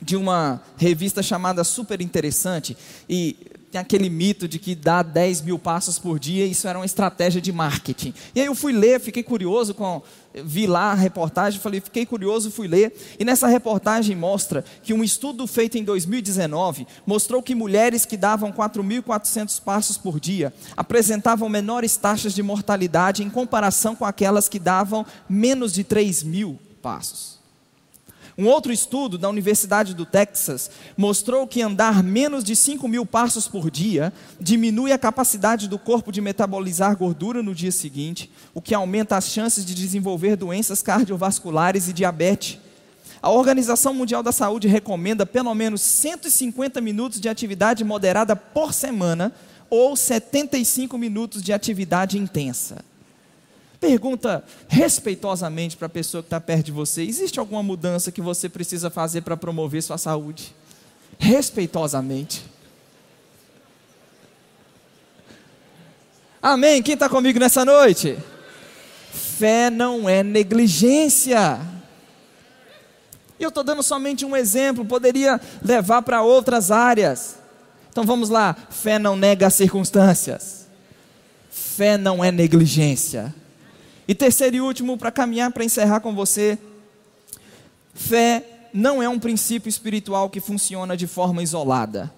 de 0.00 0.16
uma 0.16 0.62
revista 0.76 1.24
chamada 1.24 1.64
Super 1.64 2.00
Interessante 2.00 2.76
e 3.08 3.51
tem 3.72 3.80
aquele 3.80 4.10
mito 4.10 4.46
de 4.46 4.58
que 4.58 4.74
dá 4.74 5.02
10 5.02 5.40
mil 5.40 5.58
passos 5.58 5.98
por 5.98 6.18
dia, 6.18 6.44
isso 6.44 6.68
era 6.68 6.78
uma 6.78 6.84
estratégia 6.84 7.40
de 7.40 7.50
marketing. 7.50 8.12
E 8.34 8.40
aí 8.40 8.46
eu 8.46 8.54
fui 8.54 8.70
ler, 8.70 9.00
fiquei 9.00 9.22
curioso 9.22 9.72
com. 9.72 10.02
Vi 10.44 10.66
lá 10.66 10.92
a 10.92 10.94
reportagem, 10.94 11.58
falei, 11.58 11.80
fiquei 11.80 12.04
curioso, 12.04 12.50
fui 12.50 12.68
ler. 12.68 12.94
E 13.18 13.24
nessa 13.24 13.46
reportagem 13.46 14.14
mostra 14.14 14.62
que 14.82 14.92
um 14.92 15.02
estudo 15.02 15.46
feito 15.46 15.78
em 15.78 15.84
2019 15.84 16.86
mostrou 17.06 17.42
que 17.42 17.54
mulheres 17.54 18.04
que 18.04 18.16
davam 18.16 18.52
4.400 18.52 19.62
passos 19.62 19.96
por 19.96 20.20
dia 20.20 20.52
apresentavam 20.76 21.48
menores 21.48 21.96
taxas 21.96 22.34
de 22.34 22.42
mortalidade 22.42 23.22
em 23.22 23.30
comparação 23.30 23.96
com 23.96 24.04
aquelas 24.04 24.48
que 24.50 24.58
davam 24.58 25.06
menos 25.28 25.72
de 25.72 25.82
3 25.82 26.22
mil 26.22 26.58
passos. 26.82 27.31
Um 28.36 28.46
outro 28.46 28.72
estudo 28.72 29.18
da 29.18 29.28
Universidade 29.28 29.94
do 29.94 30.06
Texas 30.06 30.70
mostrou 30.96 31.46
que 31.46 31.60
andar 31.60 32.02
menos 32.02 32.42
de 32.42 32.56
5 32.56 32.88
mil 32.88 33.04
passos 33.04 33.46
por 33.46 33.70
dia 33.70 34.12
diminui 34.40 34.90
a 34.90 34.98
capacidade 34.98 35.68
do 35.68 35.78
corpo 35.78 36.10
de 36.10 36.20
metabolizar 36.20 36.96
gordura 36.96 37.42
no 37.42 37.54
dia 37.54 37.70
seguinte, 37.70 38.30
o 38.54 38.62
que 38.62 38.74
aumenta 38.74 39.16
as 39.16 39.26
chances 39.26 39.64
de 39.64 39.74
desenvolver 39.74 40.36
doenças 40.36 40.80
cardiovasculares 40.82 41.88
e 41.88 41.92
diabetes. 41.92 42.58
A 43.20 43.30
Organização 43.30 43.92
Mundial 43.92 44.22
da 44.22 44.32
Saúde 44.32 44.66
recomenda 44.66 45.26
pelo 45.26 45.54
menos 45.54 45.82
150 45.82 46.80
minutos 46.80 47.20
de 47.20 47.28
atividade 47.28 47.84
moderada 47.84 48.34
por 48.34 48.72
semana 48.72 49.32
ou 49.68 49.94
75 49.94 50.98
minutos 50.98 51.42
de 51.42 51.52
atividade 51.52 52.18
intensa. 52.18 52.84
Pergunta 53.82 54.44
respeitosamente 54.68 55.76
para 55.76 55.86
a 55.86 55.90
pessoa 55.90 56.22
que 56.22 56.28
está 56.28 56.40
perto 56.40 56.66
de 56.66 56.70
você: 56.70 57.02
existe 57.02 57.40
alguma 57.40 57.64
mudança 57.64 58.12
que 58.12 58.20
você 58.20 58.48
precisa 58.48 58.88
fazer 58.90 59.22
para 59.22 59.36
promover 59.36 59.82
sua 59.82 59.98
saúde? 59.98 60.54
Respeitosamente. 61.18 62.44
Amém? 66.40 66.80
Quem 66.80 66.94
está 66.94 67.08
comigo 67.08 67.40
nessa 67.40 67.64
noite? 67.64 68.16
Fé 69.10 69.68
não 69.68 70.08
é 70.08 70.22
negligência. 70.22 71.60
E 73.36 73.42
eu 73.42 73.48
estou 73.48 73.64
dando 73.64 73.82
somente 73.82 74.24
um 74.24 74.36
exemplo, 74.36 74.84
poderia 74.84 75.40
levar 75.60 76.02
para 76.02 76.22
outras 76.22 76.70
áreas. 76.70 77.34
Então 77.90 78.04
vamos 78.04 78.28
lá: 78.28 78.56
fé 78.70 78.96
não 78.96 79.16
nega 79.16 79.48
as 79.48 79.54
circunstâncias. 79.54 80.68
Fé 81.50 81.98
não 81.98 82.22
é 82.22 82.30
negligência. 82.30 83.34
E 84.12 84.14
terceiro 84.14 84.56
e 84.56 84.60
último, 84.60 84.98
para 84.98 85.10
caminhar, 85.10 85.50
para 85.50 85.64
encerrar 85.64 86.00
com 86.00 86.14
você, 86.14 86.58
fé 87.94 88.68
não 88.70 89.02
é 89.02 89.08
um 89.08 89.18
princípio 89.18 89.70
espiritual 89.70 90.28
que 90.28 90.38
funciona 90.38 90.94
de 90.94 91.06
forma 91.06 91.42
isolada. 91.42 92.12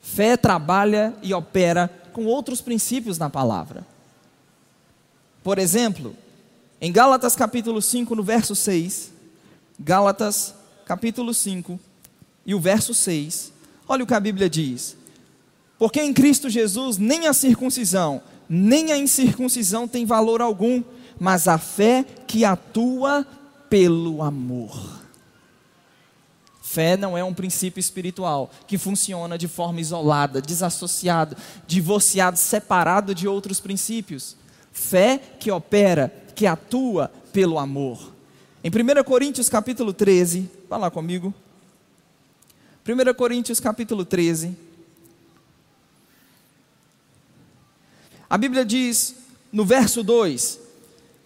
Fé 0.00 0.36
trabalha 0.36 1.14
e 1.22 1.32
opera 1.32 1.88
com 2.12 2.24
outros 2.24 2.60
princípios 2.60 3.18
na 3.18 3.30
palavra. 3.30 3.86
Por 5.44 5.60
exemplo, 5.60 6.12
em 6.80 6.90
Gálatas 6.90 7.36
capítulo 7.36 7.80
5, 7.80 8.12
no 8.16 8.24
verso 8.24 8.56
6, 8.56 9.12
Gálatas 9.78 10.56
capítulo 10.84 11.32
5 11.32 11.78
e 12.44 12.52
o 12.52 12.58
verso 12.58 12.92
6, 12.92 13.52
olha 13.86 14.02
o 14.02 14.06
que 14.08 14.14
a 14.14 14.18
Bíblia 14.18 14.50
diz: 14.50 14.96
Porque 15.78 16.02
em 16.02 16.12
Cristo 16.12 16.50
Jesus 16.50 16.98
nem 16.98 17.28
a 17.28 17.32
circuncisão, 17.32 18.20
nem 18.48 18.92
a 18.92 18.98
incircuncisão 18.98 19.88
tem 19.88 20.04
valor 20.04 20.40
algum, 20.40 20.82
mas 21.18 21.48
a 21.48 21.58
fé 21.58 22.04
que 22.26 22.44
atua 22.44 23.26
pelo 23.68 24.22
amor. 24.22 25.02
Fé 26.60 26.96
não 26.96 27.16
é 27.16 27.22
um 27.22 27.32
princípio 27.32 27.78
espiritual 27.78 28.50
que 28.66 28.76
funciona 28.76 29.38
de 29.38 29.46
forma 29.46 29.80
isolada, 29.80 30.40
desassociado, 30.40 31.36
divorciado, 31.66 32.36
separado 32.36 33.14
de 33.14 33.28
outros 33.28 33.60
princípios. 33.60 34.36
Fé 34.72 35.20
que 35.38 35.52
opera, 35.52 36.12
que 36.34 36.46
atua 36.46 37.12
pelo 37.32 37.58
amor. 37.58 38.12
Em 38.62 38.70
1 38.70 39.04
Coríntios 39.04 39.48
capítulo 39.48 39.92
13, 39.92 40.50
vá 40.68 40.76
lá 40.76 40.90
comigo. 40.90 41.32
1 42.86 43.14
Coríntios 43.14 43.60
capítulo 43.60 44.04
13, 44.04 44.56
A 48.34 48.36
Bíblia 48.36 48.64
diz 48.64 49.14
no 49.52 49.64
verso 49.64 50.02
2, 50.02 50.58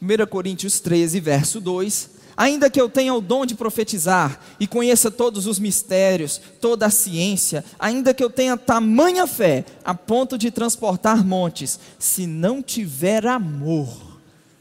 1 0.03 0.27
Coríntios 0.27 0.79
13, 0.79 1.19
verso 1.21 1.59
2: 1.59 2.11
Ainda 2.37 2.69
que 2.69 2.79
eu 2.79 2.87
tenha 2.87 3.15
o 3.15 3.21
dom 3.23 3.47
de 3.47 3.55
profetizar 3.55 4.39
e 4.61 4.67
conheça 4.67 5.11
todos 5.11 5.47
os 5.47 5.59
mistérios, 5.59 6.39
toda 6.61 6.85
a 6.85 6.91
ciência, 6.91 7.65
ainda 7.79 8.13
que 8.13 8.23
eu 8.23 8.29
tenha 8.29 8.59
tamanha 8.59 9.27
fé 9.27 9.65
a 9.83 9.95
ponto 9.95 10.37
de 10.37 10.51
transportar 10.51 11.25
montes, 11.25 11.81
se 11.99 12.27
não 12.27 12.63
tiver 12.63 13.27
amor, 13.27 14.19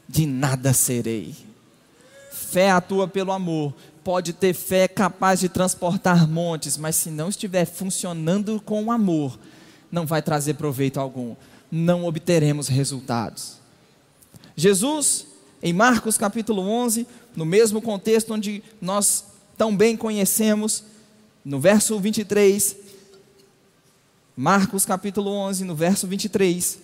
de 0.08 0.24
nada 0.24 0.72
serei. 0.72 1.34
Fé 2.32 2.70
atua 2.70 3.06
pelo 3.06 3.30
amor, 3.30 3.74
pode 4.02 4.32
ter 4.32 4.54
fé 4.54 4.88
capaz 4.88 5.38
de 5.38 5.50
transportar 5.50 6.26
montes, 6.26 6.78
mas 6.78 6.96
se 6.96 7.10
não 7.10 7.28
estiver 7.28 7.66
funcionando 7.66 8.58
com 8.64 8.90
amor, 8.90 9.38
não 9.92 10.06
vai 10.06 10.22
trazer 10.22 10.54
proveito 10.54 10.98
algum 10.98 11.36
não 11.70 12.04
obteremos 12.04 12.68
resultados. 12.68 13.58
Jesus, 14.56 15.26
em 15.62 15.72
Marcos 15.72 16.18
capítulo 16.18 16.62
11, 16.62 17.06
no 17.36 17.44
mesmo 17.44 17.80
contexto 17.80 18.34
onde 18.34 18.62
nós 18.80 19.24
tão 19.56 19.76
bem 19.76 19.96
conhecemos, 19.96 20.84
no 21.44 21.60
verso 21.60 21.98
23, 21.98 22.76
Marcos 24.36 24.84
capítulo 24.84 25.30
11, 25.30 25.64
no 25.64 25.74
verso 25.74 26.06
23, 26.06 26.78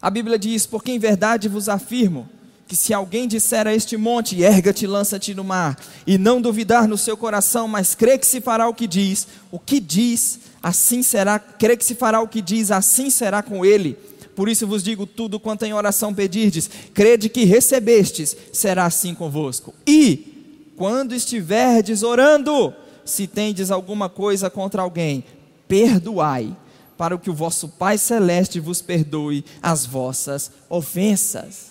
a 0.00 0.08
Bíblia 0.08 0.38
diz: 0.38 0.66
Porque 0.66 0.92
em 0.92 0.98
verdade 0.98 1.48
vos 1.48 1.68
afirmo, 1.68 2.28
que 2.70 2.76
se 2.76 2.94
alguém 2.94 3.26
disser 3.26 3.66
a 3.66 3.74
este 3.74 3.96
monte, 3.96 4.40
erga-te, 4.40 4.86
lança-te 4.86 5.34
no 5.34 5.42
mar, 5.42 5.76
e 6.06 6.16
não 6.16 6.40
duvidar 6.40 6.86
no 6.86 6.96
seu 6.96 7.16
coração, 7.16 7.66
mas 7.66 7.96
crê 7.96 8.16
que 8.16 8.24
se 8.24 8.40
fará 8.40 8.68
o 8.68 8.74
que 8.74 8.86
diz, 8.86 9.26
o 9.50 9.58
que 9.58 9.80
diz, 9.80 10.38
assim 10.62 11.02
será, 11.02 11.40
crê 11.40 11.76
que 11.76 11.84
se 11.84 11.96
fará 11.96 12.20
o 12.20 12.28
que 12.28 12.40
diz, 12.40 12.70
assim 12.70 13.10
será 13.10 13.42
com 13.42 13.64
ele. 13.64 13.94
Por 14.36 14.48
isso 14.48 14.68
vos 14.68 14.84
digo 14.84 15.04
tudo 15.04 15.40
quanto 15.40 15.64
em 15.64 15.74
oração 15.74 16.14
pedirdes, 16.14 16.70
crede 16.94 17.28
que 17.28 17.42
recebestes, 17.44 18.36
será 18.52 18.84
assim 18.84 19.16
convosco. 19.16 19.74
E, 19.84 20.70
quando 20.76 21.12
estiverdes 21.12 22.04
orando, 22.04 22.72
se 23.04 23.26
tendes 23.26 23.72
alguma 23.72 24.08
coisa 24.08 24.48
contra 24.48 24.80
alguém, 24.80 25.24
perdoai, 25.66 26.56
para 26.96 27.18
que 27.18 27.30
o 27.30 27.34
vosso 27.34 27.68
Pai 27.68 27.98
Celeste 27.98 28.60
vos 28.60 28.80
perdoe 28.80 29.44
as 29.60 29.84
vossas 29.84 30.52
ofensas 30.68 31.69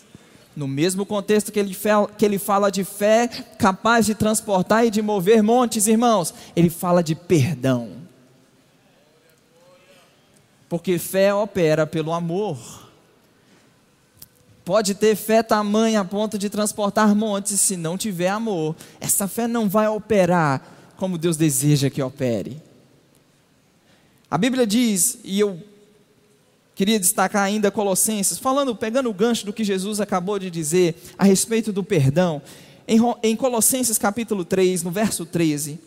no 0.56 0.68
mesmo 0.68 1.06
contexto 1.06 1.52
que 1.52 1.60
ele, 1.60 1.76
que 2.18 2.26
ele 2.26 2.38
fala 2.38 2.70
de 2.70 2.84
fé 2.84 3.28
capaz 3.58 4.06
de 4.06 4.16
transportar 4.16 4.86
e 4.86 4.90
de 4.90 5.02
mover 5.02 5.42
montes, 5.42 5.88
irmãos, 5.88 6.34
ele 6.56 6.70
fala 6.70 7.02
de 7.04 7.16
perdão. 7.16 7.92
Porque 10.68 11.00
fé 11.00 11.34
opera 11.34 11.88
pelo 11.88 12.14
amor. 12.14 12.90
Pode 14.64 14.94
ter 14.94 15.16
fé 15.16 15.42
tamanha 15.42 16.02
a 16.02 16.06
ponto 16.06 16.38
de 16.38 16.50
transportar 16.50 17.16
montes, 17.16 17.60
se 17.60 17.76
não 17.76 17.98
tiver 17.98 18.30
amor, 18.30 18.76
essa 19.00 19.28
fé 19.28 19.48
não 19.48 19.68
vai 19.68 19.88
operar 19.88 20.62
como 20.96 21.18
Deus 21.18 21.38
deseja 21.38 21.90
que 21.90 22.04
opere. 22.04 22.62
A 24.30 24.38
Bíblia 24.38 24.68
diz, 24.68 25.18
e 25.24 25.40
eu 25.40 25.60
Queria 26.80 26.98
destacar 26.98 27.44
ainda 27.44 27.70
Colossenses, 27.70 28.38
falando, 28.38 28.74
pegando 28.74 29.10
o 29.10 29.14
gancho 29.14 29.46
do 29.46 29.52
que 29.52 29.66
Jesus 29.66 30.00
acabou 30.00 30.40
de 30.40 30.50
dizer 30.50 30.96
a 31.18 31.26
respeito 31.26 31.74
do 31.74 31.84
perdão. 31.84 32.42
Em, 33.22 33.36
Colossenses 33.36 33.98
capítulo 33.98 34.46
3, 34.46 34.84
no 34.84 34.90
verso 34.90 35.26
13. 35.26 35.78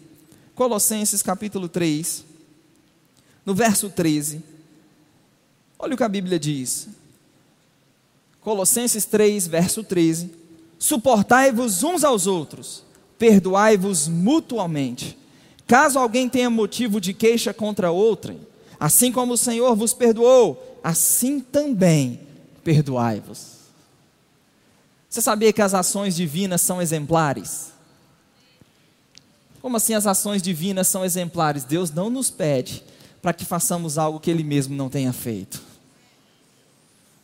Colossenses 0.54 1.22
capítulo 1.22 1.66
3, 1.66 2.26
no 3.46 3.54
verso 3.54 3.88
13. 3.88 4.42
Olha 5.78 5.94
o 5.94 5.96
que 5.96 6.04
a 6.04 6.08
Bíblia 6.10 6.38
diz. 6.38 6.88
Colossenses 8.42 9.06
3, 9.06 9.46
verso 9.46 9.82
13. 9.82 10.30
Suportai-vos 10.78 11.82
uns 11.82 12.04
aos 12.04 12.26
outros, 12.26 12.84
perdoai-vos 13.18 14.08
mutualmente. 14.08 15.16
Caso 15.66 15.98
alguém 15.98 16.28
tenha 16.28 16.50
motivo 16.50 17.00
de 17.00 17.14
queixa 17.14 17.54
contra 17.54 17.90
outrem, 17.90 18.38
assim 18.78 19.10
como 19.10 19.32
o 19.32 19.38
Senhor 19.38 19.74
vos 19.74 19.94
perdoou, 19.94 20.68
assim 20.82 21.40
também 21.40 22.20
perdoai-vos. 22.64 23.52
Você 25.08 25.20
sabia 25.20 25.52
que 25.52 25.62
as 25.62 25.74
ações 25.74 26.16
divinas 26.16 26.60
são 26.60 26.80
exemplares? 26.80 27.72
Como 29.60 29.76
assim 29.76 29.94
as 29.94 30.06
ações 30.06 30.42
divinas 30.42 30.88
são 30.88 31.04
exemplares? 31.04 31.64
Deus 31.64 31.90
não 31.90 32.10
nos 32.10 32.30
pede 32.30 32.82
para 33.20 33.32
que 33.32 33.44
façamos 33.44 33.98
algo 33.98 34.18
que 34.18 34.30
Ele 34.30 34.42
mesmo 34.42 34.74
não 34.74 34.88
tenha 34.88 35.12
feito. 35.12 35.62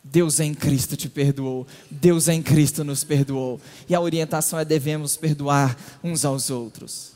Deus 0.04 0.38
em 0.40 0.54
Cristo 0.54 0.96
te 0.96 1.08
perdoou, 1.08 1.66
Deus 1.90 2.28
em 2.28 2.42
Cristo 2.42 2.84
nos 2.84 3.04
perdoou, 3.04 3.60
e 3.88 3.94
a 3.94 4.00
orientação 4.00 4.58
é 4.58 4.64
devemos 4.64 5.16
perdoar 5.16 5.76
uns 6.02 6.24
aos 6.24 6.48
outros. 6.48 7.12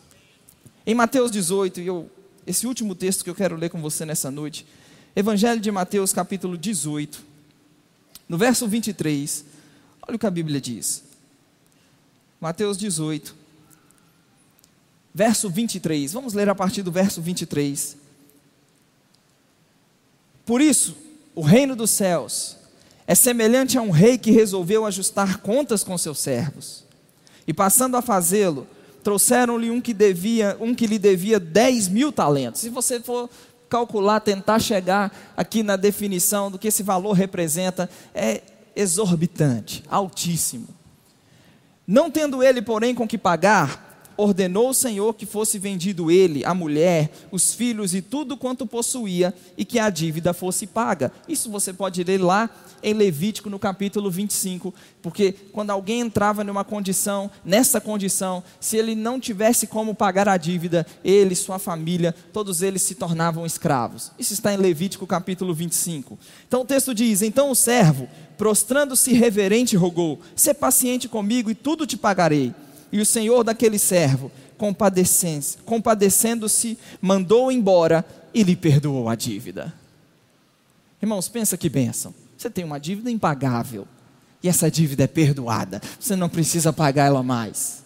Em 0.84 0.94
Mateus 0.94 1.30
18, 1.30 1.80
eu 1.80 2.10
esse 2.46 2.66
último 2.66 2.94
texto 2.94 3.22
que 3.22 3.30
eu 3.30 3.34
quero 3.34 3.56
ler 3.56 3.70
com 3.70 3.80
você 3.80 4.04
nessa 4.04 4.30
noite. 4.30 4.66
Evangelho 5.14 5.60
de 5.60 5.70
Mateus, 5.70 6.10
capítulo 6.12 6.56
18, 6.56 7.22
no 8.26 8.38
verso 8.38 8.66
23. 8.66 9.44
Olha 10.08 10.16
o 10.16 10.18
que 10.18 10.26
a 10.26 10.30
Bíblia 10.30 10.58
diz. 10.58 11.02
Mateus 12.40 12.78
18, 12.78 13.34
verso 15.14 15.50
23. 15.50 16.14
Vamos 16.14 16.32
ler 16.32 16.48
a 16.48 16.54
partir 16.54 16.82
do 16.82 16.90
verso 16.90 17.20
23. 17.20 17.96
Por 20.46 20.62
isso, 20.62 20.96
o 21.34 21.42
reino 21.42 21.76
dos 21.76 21.90
céus 21.90 22.56
é 23.06 23.14
semelhante 23.14 23.76
a 23.76 23.82
um 23.82 23.90
rei 23.90 24.16
que 24.16 24.30
resolveu 24.30 24.86
ajustar 24.86 25.38
contas 25.38 25.84
com 25.84 25.96
seus 25.98 26.18
servos. 26.18 26.84
E 27.46 27.52
passando 27.52 27.98
a 27.98 28.02
fazê-lo, 28.02 28.66
trouxeram-lhe 29.04 29.70
um 29.70 29.80
que 29.80 29.92
devia, 29.92 30.56
um 30.58 30.74
que 30.74 30.86
lhe 30.86 30.98
devia 30.98 31.38
10 31.38 31.88
mil 31.88 32.10
talentos. 32.10 32.62
Se 32.62 32.70
você 32.70 32.98
for 32.98 33.28
calcular, 33.72 34.20
tentar 34.20 34.58
chegar 34.58 35.10
aqui 35.34 35.62
na 35.62 35.76
definição 35.76 36.50
do 36.50 36.58
que 36.58 36.68
esse 36.68 36.82
valor 36.82 37.12
representa, 37.14 37.88
é 38.14 38.42
exorbitante, 38.76 39.82
altíssimo. 39.88 40.68
Não 41.86 42.10
tendo 42.10 42.42
ele, 42.42 42.60
porém, 42.60 42.94
com 42.94 43.08
que 43.08 43.16
pagar, 43.16 43.91
ordenou 44.16 44.70
o 44.70 44.74
Senhor 44.74 45.14
que 45.14 45.26
fosse 45.26 45.58
vendido 45.58 46.10
ele, 46.10 46.44
a 46.44 46.54
mulher, 46.54 47.10
os 47.30 47.54
filhos 47.54 47.94
e 47.94 48.02
tudo 48.02 48.36
quanto 48.36 48.66
possuía, 48.66 49.34
e 49.56 49.64
que 49.64 49.78
a 49.78 49.90
dívida 49.90 50.32
fosse 50.32 50.66
paga. 50.66 51.12
Isso 51.28 51.50
você 51.50 51.72
pode 51.72 52.02
ler 52.04 52.18
lá 52.18 52.50
em 52.82 52.92
Levítico 52.94 53.48
no 53.48 53.58
capítulo 53.58 54.10
25, 54.10 54.74
porque 55.00 55.32
quando 55.52 55.70
alguém 55.70 56.00
entrava 56.00 56.42
numa 56.42 56.64
condição, 56.64 57.30
nessa 57.44 57.80
condição, 57.80 58.42
se 58.60 58.76
ele 58.76 58.94
não 58.94 59.20
tivesse 59.20 59.66
como 59.66 59.94
pagar 59.94 60.28
a 60.28 60.36
dívida, 60.36 60.86
ele, 61.04 61.34
sua 61.34 61.58
família, 61.58 62.14
todos 62.32 62.62
eles 62.62 62.82
se 62.82 62.94
tornavam 62.94 63.46
escravos. 63.46 64.10
Isso 64.18 64.32
está 64.32 64.52
em 64.52 64.56
Levítico 64.56 65.06
capítulo 65.06 65.54
25. 65.54 66.18
Então 66.46 66.62
o 66.62 66.64
texto 66.64 66.94
diz: 66.94 67.22
Então 67.22 67.50
o 67.50 67.54
servo, 67.54 68.08
prostrando-se 68.36 69.12
reverente, 69.12 69.76
rogou: 69.76 70.18
Sê 70.34 70.52
paciente 70.52 71.08
comigo 71.08 71.50
e 71.50 71.54
tudo 71.54 71.86
te 71.86 71.96
pagarei. 71.96 72.52
E 72.92 73.00
o 73.00 73.06
senhor 73.06 73.42
daquele 73.42 73.78
servo, 73.78 74.30
compadecendo-se, 74.58 76.78
mandou 77.00 77.50
embora 77.50 78.04
e 78.34 78.42
lhe 78.42 78.54
perdoou 78.54 79.08
a 79.08 79.14
dívida. 79.14 79.72
Irmãos, 81.00 81.28
pensa 81.28 81.56
que 81.56 81.68
bênção. 81.68 82.14
Você 82.36 82.50
tem 82.50 82.64
uma 82.64 82.78
dívida 82.78 83.10
impagável. 83.10 83.86
E 84.42 84.48
essa 84.48 84.70
dívida 84.70 85.04
é 85.04 85.06
perdoada. 85.06 85.80
Você 85.98 86.16
não 86.16 86.28
precisa 86.28 86.72
pagar 86.72 87.06
ela 87.06 87.22
mais. 87.22 87.82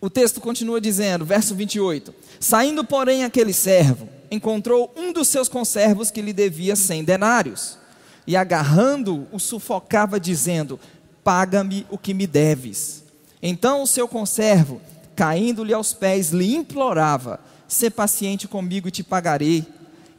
O 0.00 0.10
texto 0.10 0.40
continua 0.40 0.80
dizendo, 0.80 1.24
verso 1.24 1.54
28. 1.54 2.14
Saindo, 2.38 2.84
porém, 2.84 3.24
aquele 3.24 3.54
servo, 3.54 4.08
encontrou 4.30 4.92
um 4.96 5.12
dos 5.12 5.28
seus 5.28 5.48
conservos 5.48 6.10
que 6.10 6.20
lhe 6.20 6.32
devia 6.32 6.76
cem 6.76 7.02
denários. 7.02 7.78
E 8.26 8.36
agarrando, 8.36 9.26
o 9.32 9.38
sufocava, 9.38 10.20
dizendo: 10.20 10.78
Paga-me 11.22 11.86
o 11.90 11.96
que 11.96 12.12
me 12.12 12.26
deves. 12.26 13.03
Então 13.46 13.82
o 13.82 13.86
seu 13.86 14.08
conservo, 14.08 14.80
caindo-lhe 15.14 15.74
aos 15.74 15.92
pés, 15.92 16.30
lhe 16.30 16.54
implorava: 16.54 17.38
Sê 17.68 17.90
paciente 17.90 18.48
comigo 18.48 18.88
e 18.88 18.90
te 18.90 19.02
pagarei. 19.02 19.66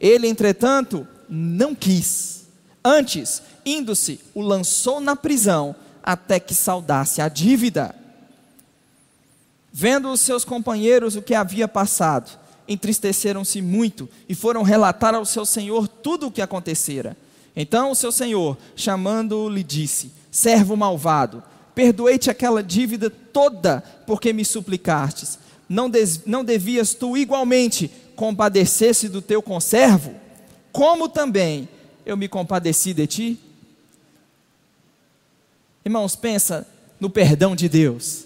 Ele, 0.00 0.28
entretanto, 0.28 1.04
não 1.28 1.74
quis. 1.74 2.46
Antes, 2.84 3.42
indo-se, 3.64 4.20
o 4.32 4.40
lançou 4.40 5.00
na 5.00 5.16
prisão 5.16 5.74
até 6.04 6.38
que 6.38 6.54
saudasse 6.54 7.20
a 7.20 7.28
dívida. 7.28 7.92
Vendo 9.72 10.08
os 10.12 10.20
seus 10.20 10.44
companheiros 10.44 11.16
o 11.16 11.22
que 11.22 11.34
havia 11.34 11.66
passado, 11.66 12.30
entristeceram-se 12.68 13.60
muito 13.60 14.08
e 14.28 14.36
foram 14.36 14.62
relatar 14.62 15.16
ao 15.16 15.24
seu 15.24 15.44
senhor 15.44 15.88
tudo 15.88 16.28
o 16.28 16.30
que 16.30 16.40
acontecera. 16.40 17.16
Então 17.56 17.90
o 17.90 17.96
seu 17.96 18.12
senhor, 18.12 18.56
chamando-o, 18.76 19.48
lhe 19.48 19.64
disse: 19.64 20.12
Servo 20.30 20.76
malvado, 20.76 21.42
perdoei-te 21.76 22.30
aquela 22.30 22.62
dívida 22.62 23.10
toda 23.10 23.84
porque 24.06 24.32
me 24.32 24.46
suplicastes. 24.46 25.38
Não, 25.68 25.90
des, 25.90 26.24
não 26.24 26.42
devias 26.42 26.94
tu 26.94 27.18
igualmente 27.18 27.90
compadecer-se 28.16 29.10
do 29.10 29.20
teu 29.20 29.42
conservo? 29.42 30.14
Como 30.72 31.06
também 31.06 31.68
eu 32.06 32.16
me 32.16 32.28
compadeci 32.28 32.94
de 32.94 33.06
ti? 33.06 33.40
Irmãos, 35.84 36.16
pensa 36.16 36.66
no 36.98 37.10
perdão 37.10 37.54
de 37.54 37.68
Deus, 37.68 38.24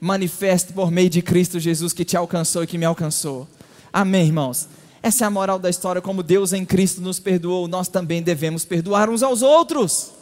manifesto 0.00 0.72
por 0.72 0.92
meio 0.92 1.10
de 1.10 1.20
Cristo 1.20 1.58
Jesus 1.58 1.92
que 1.92 2.04
te 2.04 2.16
alcançou 2.16 2.62
e 2.62 2.66
que 2.66 2.78
me 2.78 2.84
alcançou. 2.84 3.48
Amém, 3.92 4.26
irmãos? 4.26 4.68
Essa 5.02 5.24
é 5.24 5.26
a 5.26 5.30
moral 5.30 5.58
da 5.58 5.68
história, 5.68 6.00
como 6.00 6.22
Deus 6.22 6.52
em 6.52 6.64
Cristo 6.64 7.00
nos 7.00 7.18
perdoou, 7.18 7.66
nós 7.66 7.88
também 7.88 8.22
devemos 8.22 8.64
perdoar 8.64 9.10
uns 9.10 9.24
aos 9.24 9.42
outros. 9.42 10.17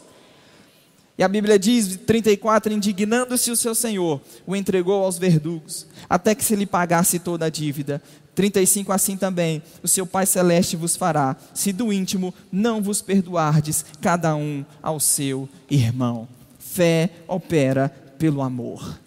E 1.17 1.23
a 1.23 1.27
Bíblia 1.27 1.57
diz, 1.57 1.97
34, 2.05 2.71
indignando-se 2.71 3.49
o 3.49 3.55
seu 3.55 3.73
senhor, 3.73 4.21
o 4.45 4.55
entregou 4.55 5.03
aos 5.03 5.17
verdugos, 5.17 5.87
até 6.07 6.35
que 6.35 6.45
se 6.45 6.55
lhe 6.55 6.65
pagasse 6.65 7.17
toda 7.17 7.45
a 7.45 7.49
dívida. 7.49 8.01
35, 8.35 8.91
assim 8.91 9.17
também, 9.17 9.63
o 9.81 9.87
seu 9.87 10.05
Pai 10.05 10.27
Celeste 10.27 10.75
vos 10.75 10.95
fará, 10.95 11.35
se 11.55 11.73
do 11.73 11.91
íntimo 11.91 12.31
não 12.51 12.83
vos 12.83 13.01
perdoardes, 13.01 13.83
cada 13.99 14.35
um 14.35 14.63
ao 14.81 14.99
seu 14.99 15.49
irmão. 15.67 16.27
Fé 16.59 17.09
opera 17.27 17.89
pelo 18.19 18.43
amor. 18.43 18.99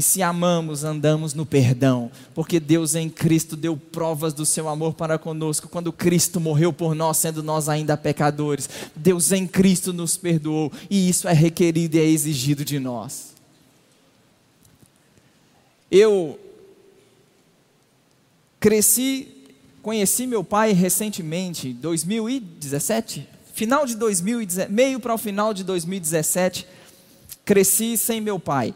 E 0.00 0.02
se 0.02 0.22
amamos, 0.22 0.82
andamos 0.82 1.34
no 1.34 1.44
perdão, 1.44 2.10
porque 2.34 2.58
Deus 2.58 2.94
em 2.94 3.10
Cristo 3.10 3.54
deu 3.54 3.76
provas 3.76 4.32
do 4.32 4.46
seu 4.46 4.66
amor 4.66 4.94
para 4.94 5.18
conosco. 5.18 5.68
Quando 5.68 5.92
Cristo 5.92 6.40
morreu 6.40 6.72
por 6.72 6.94
nós, 6.94 7.18
sendo 7.18 7.42
nós 7.42 7.68
ainda 7.68 7.98
pecadores, 7.98 8.66
Deus 8.96 9.30
em 9.30 9.46
Cristo 9.46 9.92
nos 9.92 10.16
perdoou, 10.16 10.72
e 10.88 11.10
isso 11.10 11.28
é 11.28 11.34
requerido 11.34 11.98
e 11.98 12.00
é 12.00 12.04
exigido 12.06 12.64
de 12.64 12.80
nós. 12.80 13.34
Eu 15.90 16.40
cresci, 18.58 19.28
conheci 19.82 20.26
meu 20.26 20.42
pai 20.42 20.72
recentemente, 20.72 21.74
2017, 21.74 23.28
final 23.52 23.84
de 23.84 23.96
2017, 23.96 24.72
meio 24.72 24.98
para 24.98 25.12
o 25.12 25.18
final 25.18 25.52
de 25.52 25.62
2017, 25.62 26.66
cresci 27.44 27.98
sem 27.98 28.18
meu 28.22 28.40
pai. 28.40 28.74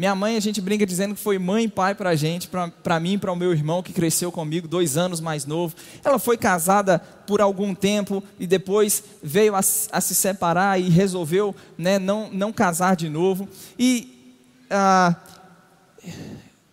Minha 0.00 0.14
mãe, 0.14 0.34
a 0.34 0.40
gente 0.40 0.62
brinca 0.62 0.86
dizendo 0.86 1.14
que 1.14 1.20
foi 1.20 1.38
mãe 1.38 1.64
e 1.64 1.68
pai 1.68 1.94
para 1.94 2.08
a 2.08 2.14
gente, 2.14 2.48
para 2.48 2.98
mim 2.98 3.12
e 3.12 3.18
para 3.18 3.30
o 3.30 3.36
meu 3.36 3.52
irmão 3.52 3.82
que 3.82 3.92
cresceu 3.92 4.32
comigo, 4.32 4.66
dois 4.66 4.96
anos 4.96 5.20
mais 5.20 5.44
novo. 5.44 5.76
Ela 6.02 6.18
foi 6.18 6.38
casada 6.38 6.98
por 7.26 7.38
algum 7.38 7.74
tempo 7.74 8.24
e 8.38 8.46
depois 8.46 9.04
veio 9.22 9.54
a, 9.54 9.58
a 9.58 10.00
se 10.00 10.14
separar 10.14 10.80
e 10.80 10.88
resolveu 10.88 11.54
né, 11.76 11.98
não, 11.98 12.30
não 12.32 12.50
casar 12.50 12.96
de 12.96 13.10
novo. 13.10 13.46
E 13.78 14.40
ah, 14.70 15.14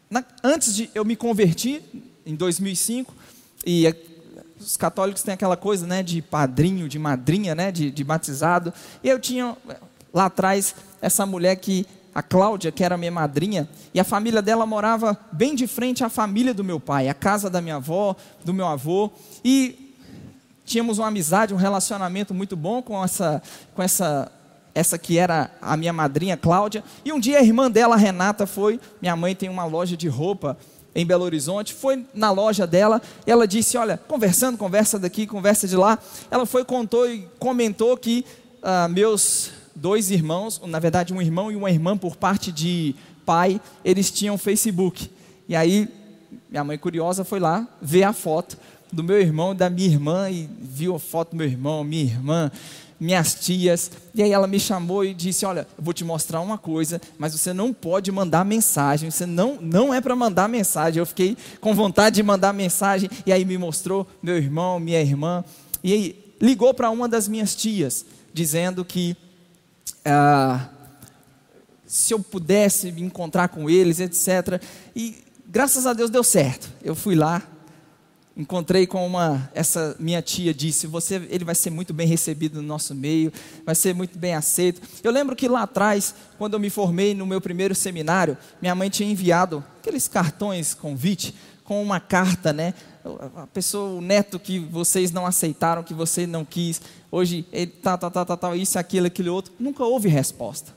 na, 0.09 0.23
antes 0.41 0.73
de 0.73 0.89
eu 0.95 1.03
me 1.03 1.17
convertir, 1.17 1.81
em 2.25 2.33
2005, 2.33 3.13
e 3.65 3.93
os 4.57 4.77
católicos 4.77 5.21
têm 5.21 5.33
aquela 5.33 5.57
coisa 5.57 5.85
né, 5.85 6.01
de 6.01 6.21
padrinho, 6.21 6.87
de 6.87 6.97
madrinha, 6.97 7.53
né, 7.53 7.73
de, 7.73 7.91
de 7.91 8.03
batizado. 8.05 8.73
E 9.03 9.09
eu 9.09 9.19
tinha 9.19 9.57
lá 10.13 10.27
atrás 10.27 10.73
essa 11.01 11.25
mulher 11.25 11.57
que 11.57 11.85
a 12.17 12.23
Cláudia, 12.23 12.71
que 12.71 12.83
era 12.83 12.97
minha 12.97 13.11
madrinha, 13.11 13.69
e 13.93 13.99
a 13.99 14.03
família 14.03 14.41
dela 14.41 14.65
morava 14.65 15.15
bem 15.31 15.53
de 15.53 15.67
frente 15.67 16.03
à 16.03 16.09
família 16.09 16.51
do 16.51 16.63
meu 16.63 16.79
pai, 16.79 17.07
a 17.07 17.13
casa 17.13 17.47
da 17.47 17.61
minha 17.61 17.75
avó, 17.75 18.15
do 18.43 18.51
meu 18.51 18.65
avô, 18.65 19.11
e 19.45 19.93
tínhamos 20.65 20.97
uma 20.97 21.09
amizade, 21.09 21.53
um 21.53 21.57
relacionamento 21.57 22.33
muito 22.33 22.55
bom 22.55 22.81
com 22.81 23.03
essa, 23.03 23.39
com 23.75 23.83
essa, 23.83 24.31
essa 24.73 24.97
que 24.97 25.19
era 25.19 25.51
a 25.61 25.77
minha 25.77 25.93
madrinha 25.93 26.35
Cláudia. 26.35 26.83
E 27.05 27.13
um 27.13 27.19
dia 27.19 27.37
a 27.37 27.43
irmã 27.43 27.69
dela, 27.69 27.95
Renata, 27.95 28.47
foi, 28.47 28.79
minha 28.99 29.15
mãe 29.15 29.35
tem 29.35 29.47
uma 29.47 29.65
loja 29.65 29.95
de 29.95 30.07
roupa 30.07 30.57
em 30.95 31.05
Belo 31.05 31.23
Horizonte, 31.23 31.71
foi 31.71 32.03
na 32.15 32.31
loja 32.31 32.65
dela, 32.65 32.99
e 33.27 33.31
ela 33.31 33.47
disse, 33.47 33.77
olha, 33.77 33.95
conversando, 33.95 34.57
conversa 34.57 34.97
daqui, 34.97 35.27
conversa 35.27 35.67
de 35.67 35.75
lá, 35.75 35.99
ela 36.31 36.47
foi 36.47 36.65
contou 36.65 37.07
e 37.07 37.27
comentou 37.37 37.95
que 37.95 38.25
ah, 38.63 38.87
meus 38.87 39.51
dois 39.77 40.11
irmãos, 40.11 40.59
na 40.65 40.79
verdade 40.79 41.13
um 41.13 41.21
irmão 41.21 41.51
e 41.51 41.55
uma 41.55 41.69
irmã 41.69 41.97
por 41.97 42.15
parte 42.15 42.51
de 42.51 42.95
pai, 43.25 43.61
eles 43.85 44.09
tinham 44.11 44.37
Facebook. 44.37 45.09
E 45.47 45.55
aí 45.55 45.87
minha 46.49 46.63
mãe 46.63 46.77
curiosa 46.77 47.23
foi 47.23 47.39
lá 47.39 47.67
ver 47.81 48.03
a 48.03 48.13
foto 48.13 48.57
do 48.91 49.03
meu 49.03 49.19
irmão 49.19 49.51
e 49.51 49.55
da 49.55 49.69
minha 49.69 49.87
irmã 49.87 50.29
e 50.29 50.49
viu 50.59 50.95
a 50.95 50.99
foto 50.99 51.31
do 51.31 51.37
meu 51.37 51.45
irmão, 51.45 51.83
minha 51.83 52.03
irmã, 52.03 52.51
minhas 52.99 53.35
tias. 53.35 53.91
E 54.15 54.23
aí 54.23 54.31
ela 54.31 54.47
me 54.47 54.59
chamou 54.59 55.05
e 55.05 55.13
disse: 55.13 55.45
"Olha, 55.45 55.67
eu 55.77 55.83
vou 55.83 55.93
te 55.93 56.03
mostrar 56.03 56.41
uma 56.41 56.57
coisa, 56.57 56.99
mas 57.17 57.33
você 57.33 57.53
não 57.53 57.71
pode 57.73 58.11
mandar 58.11 58.43
mensagem, 58.43 59.11
você 59.11 59.25
não 59.25 59.59
não 59.61 59.93
é 59.93 60.01
para 60.01 60.15
mandar 60.15 60.49
mensagem". 60.49 60.99
Eu 60.99 61.05
fiquei 61.05 61.37
com 61.61 61.75
vontade 61.75 62.15
de 62.15 62.23
mandar 62.23 62.53
mensagem 62.53 63.09
e 63.25 63.31
aí 63.31 63.45
me 63.45 63.57
mostrou 63.57 64.07
meu 64.23 64.37
irmão, 64.37 64.79
minha 64.79 65.01
irmã 65.01 65.43
e 65.83 65.93
aí 65.93 66.25
ligou 66.41 66.73
para 66.73 66.89
uma 66.89 67.07
das 67.07 67.27
minhas 67.27 67.55
tias 67.55 68.05
dizendo 68.33 68.85
que 68.85 69.15
ah, 70.07 70.69
se 71.85 72.13
eu 72.13 72.19
pudesse 72.19 72.91
me 72.91 73.01
encontrar 73.01 73.49
com 73.49 73.69
eles, 73.69 73.99
etc. 73.99 74.61
E 74.95 75.23
graças 75.47 75.85
a 75.85 75.93
Deus 75.93 76.09
deu 76.09 76.23
certo. 76.23 76.69
Eu 76.83 76.95
fui 76.95 77.15
lá, 77.15 77.41
encontrei 78.37 78.85
com 78.85 79.05
uma 79.05 79.49
essa 79.55 79.95
minha 79.99 80.21
tia 80.21 80.53
disse 80.53 80.85
você 80.85 81.15
ele 81.27 81.43
vai 81.43 81.55
ser 81.55 81.71
muito 81.71 81.91
bem 81.91 82.05
recebido 82.05 82.61
no 82.61 82.67
nosso 82.67 82.93
meio 82.93 83.33
vai 83.65 83.73
ser 83.73 83.95
muito 83.95 84.15
bem 84.19 84.35
aceito 84.35 84.79
eu 85.03 85.11
lembro 85.11 85.35
que 85.35 85.47
lá 85.47 85.63
atrás 85.63 86.13
quando 86.37 86.53
eu 86.53 86.59
me 86.59 86.69
formei 86.69 87.15
no 87.15 87.25
meu 87.25 87.41
primeiro 87.41 87.73
seminário 87.73 88.37
minha 88.61 88.75
mãe 88.75 88.91
tinha 88.91 89.09
enviado 89.09 89.65
aqueles 89.79 90.07
cartões 90.07 90.75
convite 90.75 91.33
com 91.67 91.83
uma 91.83 91.99
carta 91.99 92.53
né? 92.53 92.73
A 93.35 93.45
pessoa 93.47 93.97
o 93.97 94.01
neto 94.01 94.39
que 94.39 94.57
vocês 94.57 95.11
não 95.11 95.25
aceitaram 95.25 95.83
que 95.83 95.93
você 95.93 96.25
não 96.25 96.45
quis 96.45 96.81
hoje 97.11 97.45
ele 97.51 97.67
tá 97.67 97.97
tá 97.97 98.09
tá 98.09 98.23
tá, 98.23 98.37
tá 98.37 98.55
isso 98.55 98.79
aquilo 98.79 99.07
aquilo 99.07 99.33
outro 99.33 99.51
nunca 99.59 99.83
houve 99.83 100.07
resposta. 100.07 100.71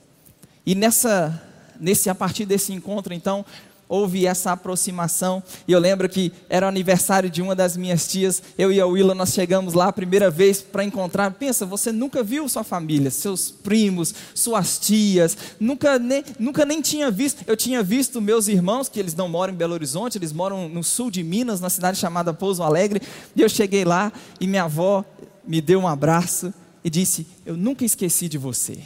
E 0.67 0.75
nessa 0.75 1.41
nesse 1.79 2.11
a 2.11 2.15
partir 2.15 2.45
desse 2.45 2.73
encontro 2.73 3.15
então 3.15 3.47
houve 3.91 4.25
essa 4.25 4.53
aproximação. 4.53 5.43
E 5.67 5.73
eu 5.73 5.81
lembro 5.81 6.09
que 6.09 6.33
era 6.49 6.65
o 6.65 6.69
aniversário 6.69 7.29
de 7.29 7.43
uma 7.43 7.57
das 7.57 7.77
minhas 7.77 8.07
tias, 8.07 8.41
eu 8.57 8.71
e 8.71 8.81
a 8.81 8.87
Willa, 8.87 9.17
nós 9.17 9.35
chegamos 9.35 9.75
lá 9.75 9.89
a 9.89 9.93
primeira 9.93 10.31
vez 10.31 10.63
para 10.63 10.85
encontrar. 10.85 11.33
Pensa, 11.33 11.67
você 11.67 11.91
nunca 11.91 12.23
viu 12.23 12.49
sua 12.49 12.63
família, 12.63 13.11
seus 13.11 13.51
primos, 13.51 14.15
suas 14.33 14.79
tias, 14.79 15.37
nunca 15.59 15.99
nem, 15.99 16.25
nunca 16.39 16.65
nem 16.65 16.81
tinha 16.81 17.11
visto. 17.11 17.43
Eu 17.49 17.57
tinha 17.57 17.83
visto 17.83 18.21
meus 18.21 18.47
irmãos, 18.47 18.89
que 18.89 19.01
eles 19.01 19.17
não 19.17 19.29
moram 19.29 19.53
em 19.53 19.57
Belo 19.57 19.75
Horizonte, 19.75 20.17
eles 20.17 20.33
moram 20.33 20.69
no 20.69 20.85
sul 20.85 21.11
de 21.11 21.25
Minas, 21.25 21.61
na 21.61 21.69
cidade 21.69 21.99
chamada 21.99 22.33
Pouso 22.33 22.63
Alegre. 22.63 23.03
E 23.35 23.43
eu 23.43 23.49
cheguei 23.49 23.85
lá 23.85 24.13
e 24.41 24.47
minha 24.47 24.65
avó 24.65 25.05
me 25.45 25.61
deu 25.61 25.81
um 25.81 25.89
abraço 25.89 26.55
e 26.85 26.89
disse: 26.89 27.27
Eu 27.45 27.57
nunca 27.57 27.85
esqueci 27.85 28.29
de 28.29 28.39
você. 28.39 28.79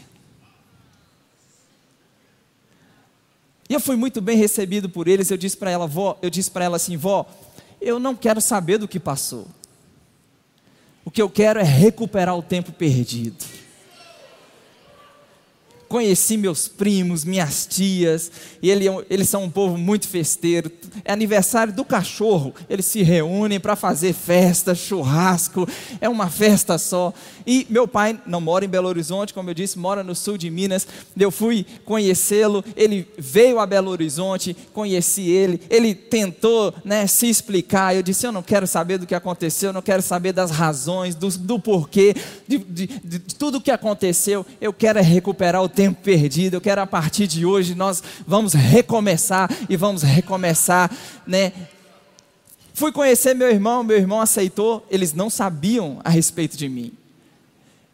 E 3.68 3.74
eu 3.74 3.80
fui 3.80 3.96
muito 3.96 4.20
bem 4.20 4.36
recebido 4.36 4.88
por 4.88 5.08
eles. 5.08 5.30
Eu 5.30 5.36
disse 5.36 5.56
para 5.56 5.70
ela, 5.70 5.86
vó, 5.86 6.18
eu 6.20 6.30
disse 6.30 6.50
para 6.50 6.64
ela 6.64 6.76
assim, 6.76 6.96
vó, 6.96 7.26
eu 7.80 7.98
não 7.98 8.14
quero 8.14 8.40
saber 8.40 8.78
do 8.78 8.88
que 8.88 9.00
passou. 9.00 9.46
O 11.04 11.10
que 11.10 11.20
eu 11.20 11.28
quero 11.28 11.60
é 11.60 11.62
recuperar 11.62 12.36
o 12.36 12.42
tempo 12.42 12.72
perdido 12.72 13.44
conheci 15.94 16.36
meus 16.36 16.66
primos, 16.66 17.24
minhas 17.24 17.66
tias, 17.66 18.28
e 18.60 18.68
ele, 18.68 18.86
eles 19.08 19.28
são 19.28 19.44
um 19.44 19.48
povo 19.48 19.78
muito 19.78 20.08
festeiro. 20.08 20.68
É 21.04 21.12
aniversário 21.12 21.72
do 21.72 21.84
cachorro, 21.84 22.52
eles 22.68 22.84
se 22.84 23.04
reúnem 23.04 23.60
para 23.60 23.76
fazer 23.76 24.12
festa, 24.12 24.74
churrasco, 24.74 25.68
é 26.00 26.08
uma 26.08 26.28
festa 26.28 26.78
só. 26.78 27.14
E 27.46 27.64
meu 27.70 27.86
pai 27.86 28.18
não 28.26 28.40
mora 28.40 28.64
em 28.64 28.68
Belo 28.68 28.88
Horizonte, 28.88 29.32
como 29.32 29.50
eu 29.50 29.54
disse, 29.54 29.78
mora 29.78 30.02
no 30.02 30.16
sul 30.16 30.36
de 30.36 30.50
Minas. 30.50 30.84
Eu 31.16 31.30
fui 31.30 31.64
conhecê-lo, 31.84 32.64
ele 32.74 33.06
veio 33.16 33.60
a 33.60 33.66
Belo 33.66 33.92
Horizonte, 33.92 34.56
conheci 34.72 35.30
ele, 35.30 35.60
ele 35.70 35.94
tentou 35.94 36.74
né, 36.84 37.06
se 37.06 37.28
explicar. 37.28 37.94
Eu 37.94 38.02
disse: 38.02 38.26
Eu 38.26 38.32
não 38.32 38.42
quero 38.42 38.66
saber 38.66 38.98
do 38.98 39.06
que 39.06 39.14
aconteceu, 39.14 39.68
eu 39.68 39.74
não 39.74 39.82
quero 39.82 40.02
saber 40.02 40.32
das 40.32 40.50
razões, 40.50 41.14
do, 41.14 41.28
do 41.28 41.60
porquê, 41.60 42.16
de, 42.48 42.58
de, 42.58 42.86
de, 42.88 43.18
de 43.20 43.34
tudo 43.36 43.58
o 43.58 43.60
que 43.60 43.70
aconteceu. 43.70 44.44
Eu 44.60 44.72
quero 44.72 44.98
é 44.98 45.02
recuperar 45.02 45.62
o 45.62 45.68
tempo 45.68 45.83
tempo 45.84 46.00
perdido. 46.02 46.54
Eu 46.54 46.60
quero 46.62 46.80
a 46.80 46.86
partir 46.86 47.26
de 47.26 47.44
hoje 47.44 47.74
nós 47.74 48.02
vamos 48.26 48.54
recomeçar 48.54 49.50
e 49.68 49.76
vamos 49.76 50.02
recomeçar, 50.02 50.90
né? 51.26 51.52
Fui 52.72 52.90
conhecer 52.90 53.34
meu 53.34 53.50
irmão, 53.50 53.84
meu 53.84 53.98
irmão 53.98 54.20
aceitou, 54.20 54.84
eles 54.90 55.12
não 55.12 55.28
sabiam 55.28 56.00
a 56.02 56.08
respeito 56.08 56.56
de 56.56 56.68
mim. 56.70 56.92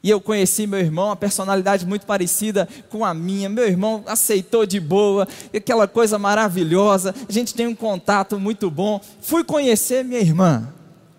E 0.03 0.09
eu 0.09 0.21
conheci 0.21 0.69
meu 0.69 0.79
irmão, 0.79 1.07
uma 1.07 1.17
personalidade 1.17 1.85
muito 1.85 2.07
parecida 2.07 2.67
com 2.89 3.05
a 3.05 3.13
minha. 3.13 3.49
Meu 3.49 3.67
irmão 3.67 4.05
aceitou 4.07 4.65
de 4.65 4.79
boa, 4.81 5.29
aquela 5.55 5.87
coisa 5.87 6.19
maravilhosa. 6.19 7.15
A 7.29 7.33
gente 7.33 7.53
tem 7.55 7.67
um 7.67 7.75
contato 7.75 8.39
muito 8.39 8.71
bom. 8.71 9.01
Fui 9.21 9.45
conhecer 9.45 10.03
minha 10.03 10.21
irmã. 10.21 10.73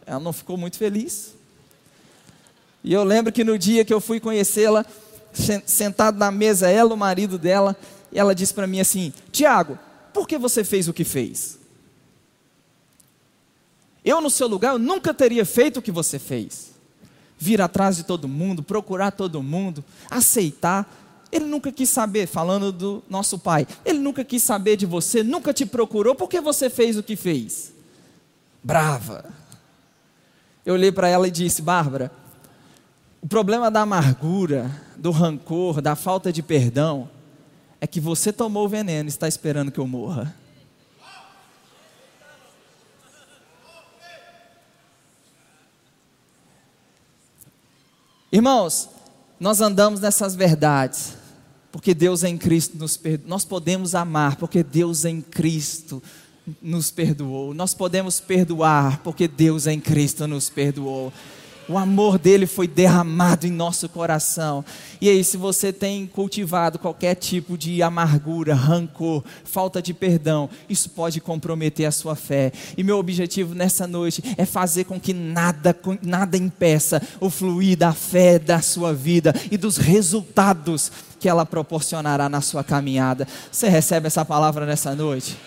Ela 0.05 0.19
não 0.19 0.33
ficou 0.33 0.57
muito 0.57 0.77
feliz. 0.77 1.35
E 2.83 2.91
eu 2.91 3.03
lembro 3.03 3.31
que 3.31 3.43
no 3.43 3.59
dia 3.59 3.85
que 3.85 3.93
eu 3.93 4.01
fui 4.01 4.19
conhecê-la, 4.19 4.83
sentado 5.33 6.17
na 6.17 6.31
mesa, 6.31 6.69
ela, 6.69 6.93
o 6.93 6.97
marido 6.97 7.37
dela, 7.37 7.75
e 8.11 8.19
ela 8.19 8.35
disse 8.35 8.53
para 8.53 8.67
mim 8.67 8.79
assim: 8.79 9.13
Tiago, 9.31 9.77
por 10.13 10.27
que 10.27 10.37
você 10.37 10.63
fez 10.63 10.87
o 10.87 10.93
que 10.93 11.03
fez? 11.03 11.59
Eu, 14.03 14.19
no 14.19 14.29
seu 14.29 14.47
lugar, 14.47 14.73
eu 14.73 14.79
nunca 14.79 15.13
teria 15.13 15.45
feito 15.45 15.77
o 15.77 15.81
que 15.81 15.91
você 15.91 16.17
fez. 16.17 16.71
Vir 17.37 17.61
atrás 17.61 17.97
de 17.97 18.03
todo 18.03 18.27
mundo, 18.27 18.63
procurar 18.63 19.11
todo 19.11 19.41
mundo, 19.41 19.83
aceitar. 20.09 20.91
Ele 21.31 21.45
nunca 21.45 21.71
quis 21.71 21.89
saber, 21.89 22.27
falando 22.27 22.71
do 22.71 23.03
nosso 23.09 23.39
pai, 23.39 23.65
ele 23.85 23.99
nunca 23.99 24.23
quis 24.23 24.43
saber 24.43 24.75
de 24.75 24.85
você, 24.85 25.23
nunca 25.23 25.53
te 25.53 25.65
procurou, 25.65 26.13
por 26.13 26.27
que 26.27 26.41
você 26.41 26.69
fez 26.69 26.97
o 26.97 27.03
que 27.03 27.15
fez? 27.15 27.71
Brava. 28.61 29.25
Eu 30.65 30.73
olhei 30.73 30.91
para 30.91 31.07
ela 31.07 31.27
e 31.27 31.31
disse: 31.31 31.61
Bárbara, 31.61 32.11
o 33.21 33.27
problema 33.27 33.69
da 33.69 33.81
amargura, 33.81 34.71
do 34.97 35.11
rancor, 35.11 35.79
da 35.79 35.95
falta 35.95 36.33
de 36.33 36.41
perdão, 36.41 37.07
é 37.79 37.85
que 37.85 37.99
você 37.99 38.33
tomou 38.33 38.65
o 38.65 38.69
veneno 38.69 39.07
e 39.07 39.09
está 39.09 39.27
esperando 39.27 39.71
que 39.71 39.79
eu 39.79 39.87
morra. 39.87 40.35
Irmãos, 48.31 48.89
nós 49.39 49.61
andamos 49.61 49.99
nessas 49.99 50.35
verdades, 50.35 51.15
porque 51.71 51.93
Deus 51.93 52.23
em 52.23 52.37
Cristo 52.37 52.77
nos 52.77 52.97
perdoou. 52.97 53.29
Nós 53.29 53.45
podemos 53.45 53.93
amar, 53.93 54.37
porque 54.37 54.63
Deus 54.63 55.05
em 55.05 55.21
Cristo 55.21 56.01
nos 56.61 56.89
perdoou. 56.89 57.53
Nós 57.53 57.73
podemos 57.73 58.19
perdoar, 58.19 58.99
porque 59.03 59.27
Deus 59.27 59.67
em 59.67 59.79
Cristo 59.79 60.27
nos 60.27 60.49
perdoou. 60.49 61.11
O 61.69 61.77
amor 61.77 62.17
dele 62.17 62.45
foi 62.45 62.67
derramado 62.67 63.45
em 63.45 63.51
nosso 63.51 63.87
coração. 63.87 64.65
E 64.99 65.07
aí, 65.07 65.23
se 65.23 65.37
você 65.37 65.71
tem 65.71 66.05
cultivado 66.07 66.79
qualquer 66.79 67.15
tipo 67.15 67.57
de 67.57 67.81
amargura, 67.81 68.53
rancor, 68.53 69.23
falta 69.43 69.81
de 69.81 69.93
perdão, 69.93 70.49
isso 70.69 70.89
pode 70.89 71.21
comprometer 71.21 71.85
a 71.85 71.91
sua 71.91 72.15
fé. 72.15 72.51
E 72.75 72.83
meu 72.83 72.97
objetivo 72.97 73.53
nessa 73.53 73.87
noite 73.87 74.23
é 74.37 74.45
fazer 74.45 74.85
com 74.85 74.99
que 74.99 75.13
nada, 75.13 75.75
nada 76.01 76.35
impeça 76.35 77.01
o 77.19 77.29
fluir 77.29 77.77
da 77.77 77.93
fé 77.93 78.39
da 78.39 78.61
sua 78.61 78.93
vida 78.93 79.33
e 79.49 79.57
dos 79.57 79.77
resultados 79.77 80.91
que 81.19 81.29
ela 81.29 81.45
proporcionará 81.45 82.27
na 82.27 82.41
sua 82.41 82.63
caminhada. 82.63 83.27
Você 83.51 83.69
recebe 83.69 84.07
essa 84.07 84.25
palavra 84.25 84.65
nessa 84.65 84.95
noite? 84.95 85.37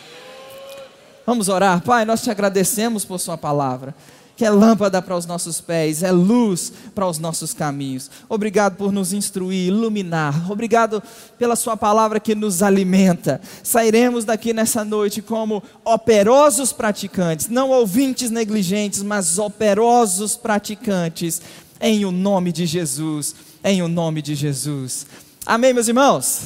Vamos 1.26 1.48
orar. 1.48 1.80
Pai, 1.82 2.04
nós 2.04 2.22
te 2.22 2.30
agradecemos 2.30 3.04
por 3.04 3.18
Sua 3.18 3.36
palavra 3.36 3.94
que 4.36 4.44
é 4.44 4.50
lâmpada 4.50 5.00
para 5.00 5.16
os 5.16 5.26
nossos 5.26 5.60
pés, 5.60 6.02
é 6.02 6.10
luz 6.10 6.72
para 6.94 7.06
os 7.06 7.18
nossos 7.18 7.54
caminhos. 7.54 8.10
Obrigado 8.28 8.76
por 8.76 8.92
nos 8.92 9.12
instruir, 9.12 9.68
iluminar. 9.68 10.50
Obrigado 10.50 11.02
pela 11.38 11.56
Sua 11.56 11.76
palavra 11.76 12.18
que 12.18 12.34
nos 12.34 12.62
alimenta. 12.62 13.40
Sairemos 13.62 14.24
daqui 14.24 14.52
nessa 14.52 14.84
noite 14.84 15.22
como 15.22 15.62
operosos 15.84 16.72
praticantes, 16.72 17.48
não 17.48 17.70
ouvintes 17.70 18.30
negligentes, 18.30 19.02
mas 19.02 19.38
operosos 19.38 20.36
praticantes, 20.36 21.40
em 21.80 22.04
o 22.04 22.10
nome 22.10 22.50
de 22.52 22.66
Jesus. 22.66 23.34
Em 23.62 23.82
o 23.82 23.88
nome 23.88 24.20
de 24.20 24.34
Jesus. 24.34 25.06
Amém, 25.46 25.72
meus 25.72 25.88
irmãos? 25.88 26.42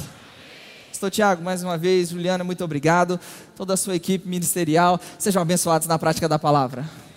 Pastor 0.89 1.11
Tiago, 1.11 1.43
mais 1.43 1.63
uma 1.63 1.79
vez, 1.79 2.11
Juliana, 2.11 2.43
muito 2.45 2.65
obrigado. 2.65 3.19
Toda 3.57 3.75
a 3.75 3.77
sua 3.77 3.95
equipe 3.97 4.29
ministerial, 4.29 5.01
sejam 5.19 5.43
abençoados 5.43 5.87
na 5.89 5.99
prática 5.99 6.29
da 6.29 6.39
palavra. 6.39 7.08